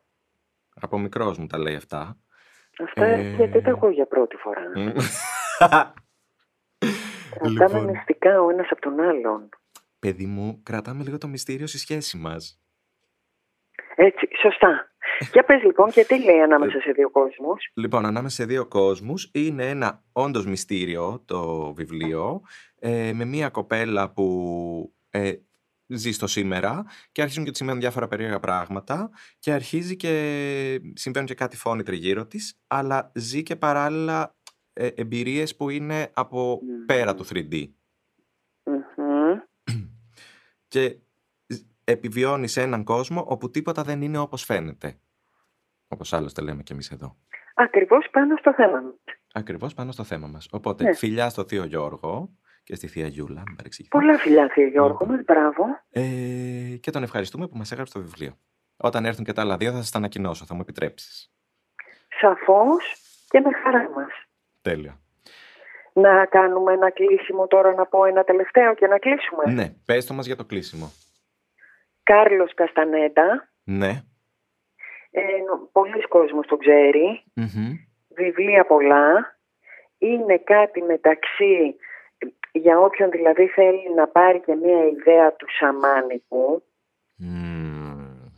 Από 0.81 0.99
μικρός 0.99 1.39
μου 1.39 1.47
τα 1.47 1.59
λέει 1.59 1.75
αυτά. 1.75 2.17
Αυτά 2.79 3.05
Ε, 3.05 3.35
γιατί 3.35 3.63
τα 3.63 3.71
ακούω 3.71 3.91
για 3.91 4.07
πρώτη 4.07 4.37
φορά. 4.37 4.73
Μμ. 4.75 4.91
Κρατάμε 7.39 7.79
λοιπόν, 7.79 7.85
μυστικά 7.85 8.41
ο 8.41 8.51
ένας 8.51 8.69
από 8.71 8.81
τον 8.81 9.01
άλλον. 9.01 9.49
παιδί 9.99 10.27
μου, 10.27 10.63
κρατάμε 10.63 11.03
λίγο 11.03 11.19
το 11.19 11.29
μυστήριο 11.29 11.67
στη 11.67 11.79
σχέση 11.79 12.17
μας. 12.17 12.61
Έτσι, 13.95 14.29
σωστά. 14.43 14.91
Για 15.33 15.45
πες 15.45 15.63
λοιπόν 15.63 15.91
και 15.91 16.05
τι 16.05 16.25
λέει 16.25 16.41
ανάμεσα 16.41 16.81
σε 16.81 16.93
δύο 16.93 17.11
κόσμους; 17.11 17.71
Λοιπόν, 17.75 18.07
ανάμεσα 18.07 18.35
σε 18.35 18.45
δύο 18.45 18.67
κόσμους 18.67 19.31
είναι 19.35 19.69
ένα 19.69 20.03
όντως 20.13 20.47
μυστήριο 20.47 21.23
το 21.25 21.73
βιβλίο 21.75 22.41
ε, 22.79 23.13
με 23.15 23.25
μία 23.25 23.49
κοπέλα 23.49 24.13
που 24.13 24.95
ε, 25.11 25.33
ζει 25.87 26.13
στο 26.13 26.27
σήμερα 26.27 26.85
και 27.13 27.23
αρχίζουν 27.23 27.45
και 27.45 27.51
της 27.51 27.59
σημαίνουν 27.59 27.81
διάφορα 27.81 28.09
περίεργα 28.09 28.41
πράγματα 28.41 29.11
και 29.39 29.53
αρχίζει 29.53 29.97
και 29.97 30.11
συμβαίνουν 30.95 31.29
και 31.29 31.35
κάτι 31.35 31.57
φόνοι 31.57 31.83
τριγύρω 31.83 32.27
της 32.27 32.59
αλλά 32.67 33.13
ζει 33.15 33.43
και 33.43 33.57
παράλληλα 33.57 34.35
ε, 34.73 34.87
εμπειρίες 34.87 35.57
που 35.57 35.71
είναι 35.71 36.11
από 36.15 36.61
Μμμ. 36.63 36.85
πέρα 36.87 37.15
του 37.15 37.25
3D 37.29 37.69
Μμμ. 38.65 39.39
και 40.69 40.99
ζ- 41.47 41.63
επιβιώνεις 41.85 42.53
σε 42.53 42.63
έναν 42.63 42.85
κόσμο 42.85 43.25
όπου 43.29 43.51
τίποτα 43.51 43.83
δεν 43.83 44.03
είναι 44.03 44.19
όπως 44.19 44.45
φαίνεται. 44.45 44.99
όπως 45.89 46.13
άλλωστε 46.13 46.43
λέμε 46.43 46.63
και 46.63 46.73
εμείς 46.73 46.91
εδώ. 46.91 47.17
Ακριβώς 47.55 48.09
πάνω 48.11 48.37
στο 48.37 48.55
θέμα 48.55 48.81
μας. 48.81 48.95
Ακριβώς 49.33 49.75
πάνω 49.75 49.93
στο 49.93 50.05
θέμα 50.05 50.27
μας. 50.27 50.49
Οπότε, 50.51 50.85
Ναι. 50.85 50.95
φιλιά 50.95 51.29
στο 51.29 51.45
Θείο 51.45 51.65
Γιώργο 51.65 52.31
και 52.67 52.75
στη 52.75 52.87
Θεία 52.87 53.07
Γιούλα, 53.07 53.43
μην 53.47 53.57
παρεξηγηθώ. 53.57 53.99
Πολλά 53.99 54.19
φιλιά, 54.19 54.49
Θείο 54.49 54.67
Γιώργο 54.67 55.07
μας, 55.07 55.21
μπράβο. 55.25 55.65
Ε, 55.91 56.01
και 56.81 56.91
τον 56.91 57.03
ευχαριστούμε 57.03 57.47
που 57.49 57.57
μας 57.57 57.73
έγραψε 57.73 57.93
το 57.93 58.01
βιβλίο. 58.01 58.33
Όταν 58.77 59.05
έρθουν 59.05 59.25
και 59.25 59.33
τα 59.33 59.43
άλλα 59.43 59.57
δύο 59.57 59.71
θα 59.71 59.77
σας 59.77 59.91
τα 59.91 59.99
ανακοινώσω, 59.99 60.45
θα 60.45 60.55
μου 60.55 60.61
επιτρέψεις. 60.61 61.33
Σαφώς 62.21 62.95
και 63.29 63.41
με 63.41 63.51
χαρά 63.63 63.91
μας. 63.91 64.11
Τέλεια. 64.63 65.01
Να 65.93 66.27
κάνουμε 66.27 66.73
ένα 66.73 66.91
κλείσιμο 66.91 67.47
τώρα, 67.47 67.75
να 67.75 67.87
πω 67.87 68.05
ένα 68.05 68.25
τελευταίο 68.25 68.75
και 68.75 68.87
να 68.87 68.99
κλείσουμε. 68.99 69.53
Ναι, 69.53 69.73
πες 69.87 70.07
το 70.07 70.15
μας 70.15 70.27
για 70.27 70.37
το 70.37 70.45
κλείσιμο. 70.45 70.93
Κάρλος 72.03 72.55
Καστανέτα, 72.55 73.49
Ναι. 73.65 74.03
ε, 75.11 75.21
νο- 75.49 75.69
πολλοί 75.73 76.03
κόσμος 76.09 76.47
το 76.47 76.57
ξέρει, 76.57 77.23
Μμμ. 77.35 77.73
βιβλία 78.09 78.67
πολλά, 78.67 79.39
είναι 79.99 80.39
κάτι 80.39 80.83
μεταξύ, 80.83 81.77
για 82.57 82.79
όποιον 82.79 83.11
δηλαδή 83.11 83.47
θέλει 83.47 83.95
να 83.95 84.07
πάρει 84.07 84.41
και 84.41 84.55
μια 84.55 84.87
ιδέα 84.87 85.33
του 85.33 85.47
σαμάνικου, 85.59 86.63
Μμμ. 87.17 88.31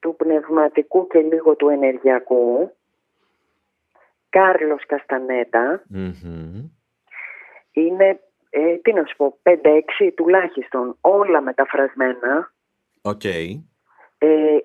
του 0.00 0.16
πνευματικού 0.16 1.06
και 1.06 1.18
λίγο 1.18 1.56
του 1.56 1.68
ενεργειακού, 1.68 2.76
Κάρλος 4.28 4.86
Καστανέτα, 4.86 5.82
Μμμ. 5.88 6.70
είναι, 7.72 8.20
ε, 8.50 8.74
τι 8.76 8.92
να 8.92 9.04
σου 9.04 9.16
πω, 9.16 9.38
5-6 9.42 10.12
τουλάχιστον, 10.16 10.96
όλα 11.00 11.40
μεταφρασμένα. 11.40 12.52
Οκ. 13.02 13.24
Ε, 13.24 14.58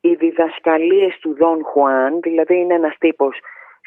οι 0.00 0.14
διδασκαλίες 0.14 1.18
του 1.20 1.34
Δον 1.34 1.64
Χουάν, 1.64 2.20
δηλαδή 2.20 2.56
είναι 2.56 2.74
ένας 2.74 2.96
τύπος 2.98 3.38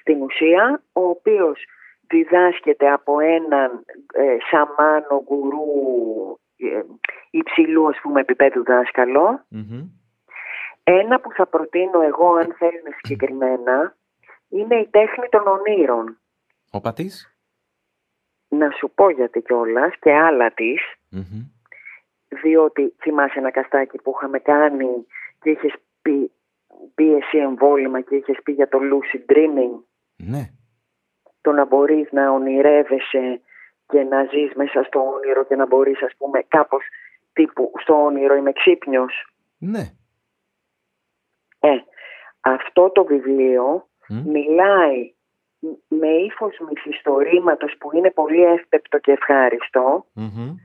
στην 0.02 0.22
ουσία, 0.22 0.84
ο 0.94 1.02
οποίος 1.02 1.66
διδάσκεται 2.08 2.92
από 2.92 3.20
έναν 3.20 3.86
ε, 4.14 4.38
σαμάνο 4.52 5.24
γκουρού 5.24 5.64
ε, 6.58 6.82
υψηλού 7.30 7.88
ας 7.88 8.00
πούμε 8.02 8.20
επίπεδου 8.22 8.64
δάσκαλο. 8.64 9.46
Μμμ. 9.50 9.90
Ένα 10.84 11.20
που 11.20 11.32
θα 11.32 11.46
προτείνω 11.48 12.02
εγώ 12.02 12.34
αν 12.34 12.54
θέλουν 12.58 12.94
συγκεκριμένα 13.02 13.96
είναι 14.50 14.76
η 14.76 14.88
τέχνη 14.88 15.28
των 15.30 15.48
ονείρων. 15.48 16.20
Ο 16.72 16.82
πατής; 16.82 17.36
Να 18.48 18.70
σου 18.72 18.92
πω 18.96 19.10
γιατί 19.10 19.42
κιόλας 19.42 19.94
και 20.00 20.14
άλλα 20.14 20.52
της, 20.52 20.82
Μμμ. 21.10 21.50
διότι 22.42 22.94
θυμάσαι 23.02 23.40
ένα 23.40 23.52
καστάκι 23.52 23.98
που 23.98 24.14
είχαμε 24.16 24.40
κάνει 24.40 25.06
και 25.42 25.50
είχες 25.50 25.74
πει, 26.02 26.32
πει 26.96 27.14
εσύ 27.14 27.38
εμβόλυμα 27.38 28.02
και 28.02 28.16
είχες 28.16 28.38
πει 28.44 28.52
για 28.52 28.68
το 28.70 28.80
lucid 28.82 29.32
dreaming, 29.34 29.84
Ναι. 30.16 30.50
Το 31.46 31.52
να 31.52 31.66
μπορείς 31.66 32.08
να 32.12 32.32
ονειρεύεσαι 32.32 33.42
και 33.88 34.04
να 34.04 34.24
ζεις 34.24 34.52
μέσα 34.56 34.84
στο 34.84 35.00
όνειρο 35.16 35.44
και 35.46 35.56
να 35.56 35.66
μπορείς 35.68 36.02
ας 36.04 36.14
πούμε 36.18 36.40
κάπως 36.48 36.84
τύπου 37.34 37.72
στο 37.82 38.04
όνειρο 38.04 38.36
είμαι 38.36 38.52
ξύπνιος. 38.52 39.14
Ναι. 39.58 39.86
Ε, 41.60 41.76
αυτό 42.42 42.90
το 42.90 43.04
βιβλίο 43.06 43.88
Μμ. 44.08 44.32
μιλάει 44.32 45.14
με 45.88 46.08
ύφος 46.08 46.58
μυθιστορήματος 46.70 47.76
που 47.80 47.96
είναι 47.96 48.12
πολύ 48.12 48.44
εύπεπτο 48.44 48.98
και 49.00 49.12
ευχάριστο 49.12 50.06
Μμμ. 50.14 50.56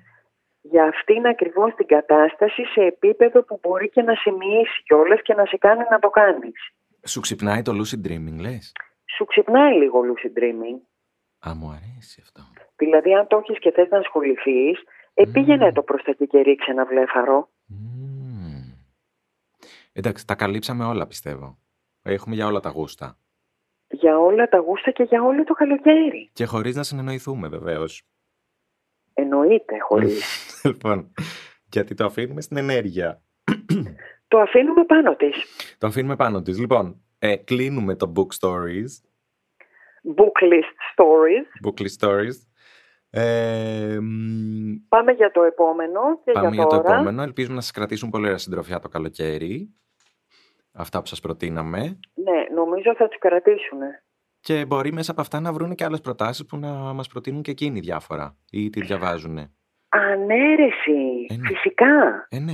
για 0.61 0.85
αυτήν 0.85 1.27
ακριβώς 1.27 1.75
την 1.75 1.87
κατάσταση 1.87 2.65
σε 2.65 2.81
επίπεδο 2.81 3.43
που 3.43 3.59
μπορεί 3.63 3.89
και 3.89 4.03
να 4.03 4.15
σε 4.15 4.31
μοιήσει 4.31 4.83
κιόλας 4.85 5.23
και 5.23 5.35
να 5.35 5.45
σε 5.45 5.57
κάνει 5.57 5.85
να 5.91 5.99
το 5.99 6.09
κάνεις. 6.09 6.73
Σου 7.07 7.21
ξυπνάει 7.21 7.63
το 7.63 7.73
lucid 7.73 8.07
dreaming, 8.09 8.39
λες; 8.41 8.73
Σου 9.17 9.25
ξυπνάει 9.25 9.79
λίγο 9.79 10.01
lucid 10.01 10.39
dreaming. 10.39 10.81
Α, 11.49 11.55
μου 11.55 11.69
αρέσει 11.71 12.21
αυτό. 12.23 12.43
Δηλαδή 12.77 13.15
αν 13.15 13.27
το 13.27 13.37
έχεις 13.37 13.59
και 13.59 13.71
θες 13.71 13.89
να 13.89 13.99
ασχοληθείς, 13.99 14.83
ε, 15.15 15.25
πήγαινε 15.33 15.73
το 15.73 15.83
προς 15.83 16.03
τα 16.03 16.11
εκεί 16.11 16.27
και 16.27 16.41
ρίξε 16.41 16.71
ένα 16.71 16.85
βλέφαρο. 16.85 17.51
Μμμ. 17.67 18.73
Εντάξει, 19.93 20.27
τα 20.27 20.35
καλύψαμε 20.35 20.85
όλα 20.85 21.07
πιστεύω. 21.07 21.59
Έχουμε 22.03 22.35
για 22.35 22.47
όλα 22.47 22.61
τα 22.61 22.69
γούστα. 22.69 23.19
Για 23.89 24.19
όλα 24.19 24.49
τα 24.49 24.59
γούστα 24.59 24.91
και 24.91 25.03
για 25.03 25.23
όλο 25.23 25.45
το 25.45 25.55
καλοκαίρι. 25.55 26.31
Και 26.33 26.45
χωρίς 26.45 26.77
να 26.77 26.83
συνεννοηθούμε 26.83 27.49
βεβαίως. 27.49 28.03
Εννοείται 29.15 29.79
χωρίς. 29.79 30.25
λοιπόν, 30.65 31.13
γιατί 31.73 31.95
το 31.95 32.05
αφήνουμε 32.05 32.41
στην 32.41 32.57
ενέργεια. 32.57 33.23
το 34.29 34.39
αφήνουμε 34.39 34.85
πάνω 34.85 35.17
της. 35.17 35.47
Το 35.79 35.87
αφήνουμε 35.87 36.17
πάνω 36.17 36.43
της. 36.43 36.59
Λοιπόν, 36.59 37.03
ε, 37.23 37.37
κλείνουμε 37.37 37.97
το 37.97 38.13
book 38.17 38.47
stories. 38.47 38.91
Book 40.17 40.43
list 40.53 40.77
stories. 40.95 41.67
Booklist 41.67 42.07
stories. 42.07 42.35
Ε, 43.11 43.99
μ, 44.01 44.75
Πάμε 44.89 45.13
για 45.13 45.31
το 45.31 45.43
επόμενο 45.43 46.01
και 46.25 46.33
πάμε 46.33 46.47
για 46.49 46.55
για 46.57 46.67
το 46.67 46.77
τώρα. 46.83 46.95
επόμενο. 46.95 47.23
Ελπίζουμε 47.23 47.55
να 47.55 47.61
σας 47.61 47.71
κρατήσουν 47.71 48.11
πολύ 48.11 48.25
ωραία 48.25 48.39
συντροφιά 48.39 48.79
το 48.79 48.89
καλοκαίρι. 48.89 49.75
Αυτά 50.73 51.01
που 51.01 51.07
σας 51.07 51.21
προτείναμε. 51.21 51.79
Ναι, 52.15 52.55
νομίζω 52.55 52.95
θα 52.97 53.09
τους 53.09 53.19
κρατήσουν. 53.19 53.79
Και 54.41 54.65
μπορεί 54.65 54.93
μέσα 54.93 55.11
από 55.11 55.21
αυτά 55.21 55.41
να 55.41 55.53
βρουν 55.53 55.75
και 55.75 55.85
άλλες 55.85 56.01
προτάσεις 56.01 56.47
που 56.47 56.57
να 56.57 56.69
μας 56.73 57.09
προτείνουν 57.09 57.43
και 57.43 57.51
εκείνοι 57.51 57.81
διάφορα. 57.81 58.37
Ή 58.51 58.71
τι 58.71 58.81
διαβάζουν. 58.81 59.39
Ανέρεση, 59.89 61.27
Ε, 61.29 61.37
ναι. 61.37 61.47
φυσικά. 61.49 62.27
Ε, 62.29 62.39
ναι. 62.39 62.53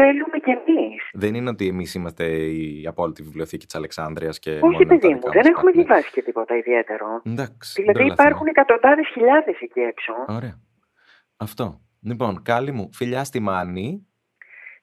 Θέλουμε 0.00 0.38
κι 0.44 0.50
εμείς. 0.50 1.02
Δεν 1.12 1.34
είναι 1.34 1.48
ότι 1.50 1.66
εμείς 1.68 1.94
είμαστε 1.94 2.24
η 2.26 2.84
απόλυτη 2.86 3.22
βιβλιοθήκη 3.22 3.66
της 3.66 3.74
Αλεξάνδρειας 3.74 4.38
και 4.38 4.50
Όχι 4.50 4.60
μόνο 4.60 4.78
τα 4.78 4.84
παιδί 4.86 4.94
δικά 5.06 5.08
μου, 5.08 5.20
μας 5.24 5.32
δεν 5.32 5.44
έχουμε 5.52 5.70
partners. 5.70 5.74
διαβάσει 5.74 6.10
και 6.10 6.22
τίποτα 6.22 6.56
ιδιαίτερο. 6.56 7.06
Εντάξει. 7.24 7.72
Δηλαδή 7.80 7.98
τρελαθούμε. 7.98 8.22
υπάρχουν 8.28 8.46
εκατοντάδες 8.46 9.06
χιλιάδες 9.12 9.56
εκεί 9.60 9.80
έξω. 9.80 10.12
Ωραία. 10.28 10.58
Αυτό. 11.36 11.80
Λοιπόν, 12.02 12.42
Κάλλη 12.42 12.72
μου, 12.72 12.90
φιλιά 12.92 13.24
στη 13.24 13.40
Μάνη. 13.40 14.06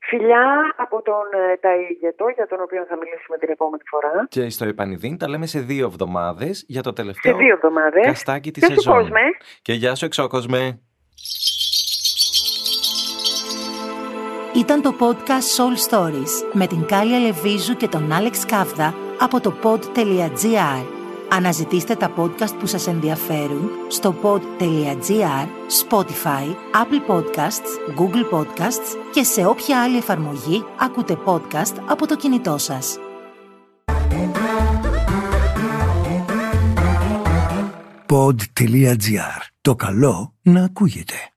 Φιλιά 0.09 0.73
από 0.77 1.01
τον 1.01 1.25
ε, 1.33 1.53
Ταΐγετο, 1.61 2.25
για 2.35 2.47
τον 2.47 2.61
οποίο 2.61 2.85
θα 2.89 2.97
μιλήσουμε 2.97 3.37
την 3.37 3.49
επόμενη 3.49 3.83
φορά. 3.85 4.25
Και 4.29 4.49
στο 4.49 4.65
Επανειδήν 4.65 5.17
τα 5.17 5.29
λέμε 5.29 5.45
σε 5.45 5.59
δύο 5.59 5.85
εβδομάδες 5.85 6.65
για 6.67 6.81
το 6.83 6.93
τελευταίο 6.93 7.31
Σε 7.33 7.37
δύο 7.43 7.53
εβδομάδες. 7.53 8.05
καστάκι 8.05 8.51
της 8.51 8.63
Γεια 8.67 8.75
σου 8.75 8.81
σεζόν. 8.81 8.99
κόσμε. 8.99 9.21
Και 9.61 9.73
γεια 9.73 9.95
σου 9.95 10.05
εξώκοσμε. 10.05 10.79
Ήταν 14.55 14.81
το 14.81 14.95
podcast 14.99 15.57
Soul 15.57 15.89
Stories 15.89 16.53
με 16.53 16.67
την 16.67 16.85
Κάλια 16.85 17.19
Λεβίζου 17.19 17.75
και 17.75 17.87
τον 17.87 18.11
Άλεξ 18.11 18.45
Κάβδα 18.45 18.93
από 19.19 19.39
το 19.39 19.53
pod.gr. 19.63 20.85
Αναζητήστε 21.29 21.95
τα 21.95 22.13
podcast 22.17 22.59
που 22.59 22.65
σας 22.65 22.87
ενδιαφέρουν 22.87 23.69
στο 23.87 24.15
pod.gr, 24.21 25.47
Spotify, 25.87 26.45
Apple 26.73 27.11
Podcasts, 27.11 27.99
Google 27.99 28.37
Podcasts 28.37 28.97
και 29.13 29.23
σε 29.23 29.45
όποια 29.45 29.81
άλλη 29.81 29.97
εφαρμογή 29.97 30.65
ακούτε 30.79 31.17
podcast 31.25 31.73
από 31.87 32.07
το 32.07 32.15
κινητό 32.15 32.57
σας. 32.57 32.97
pod.gr. 38.07 39.41
Το 39.61 39.75
καλό 39.75 40.33
να 40.41 40.63
ακούγεται. 40.63 41.34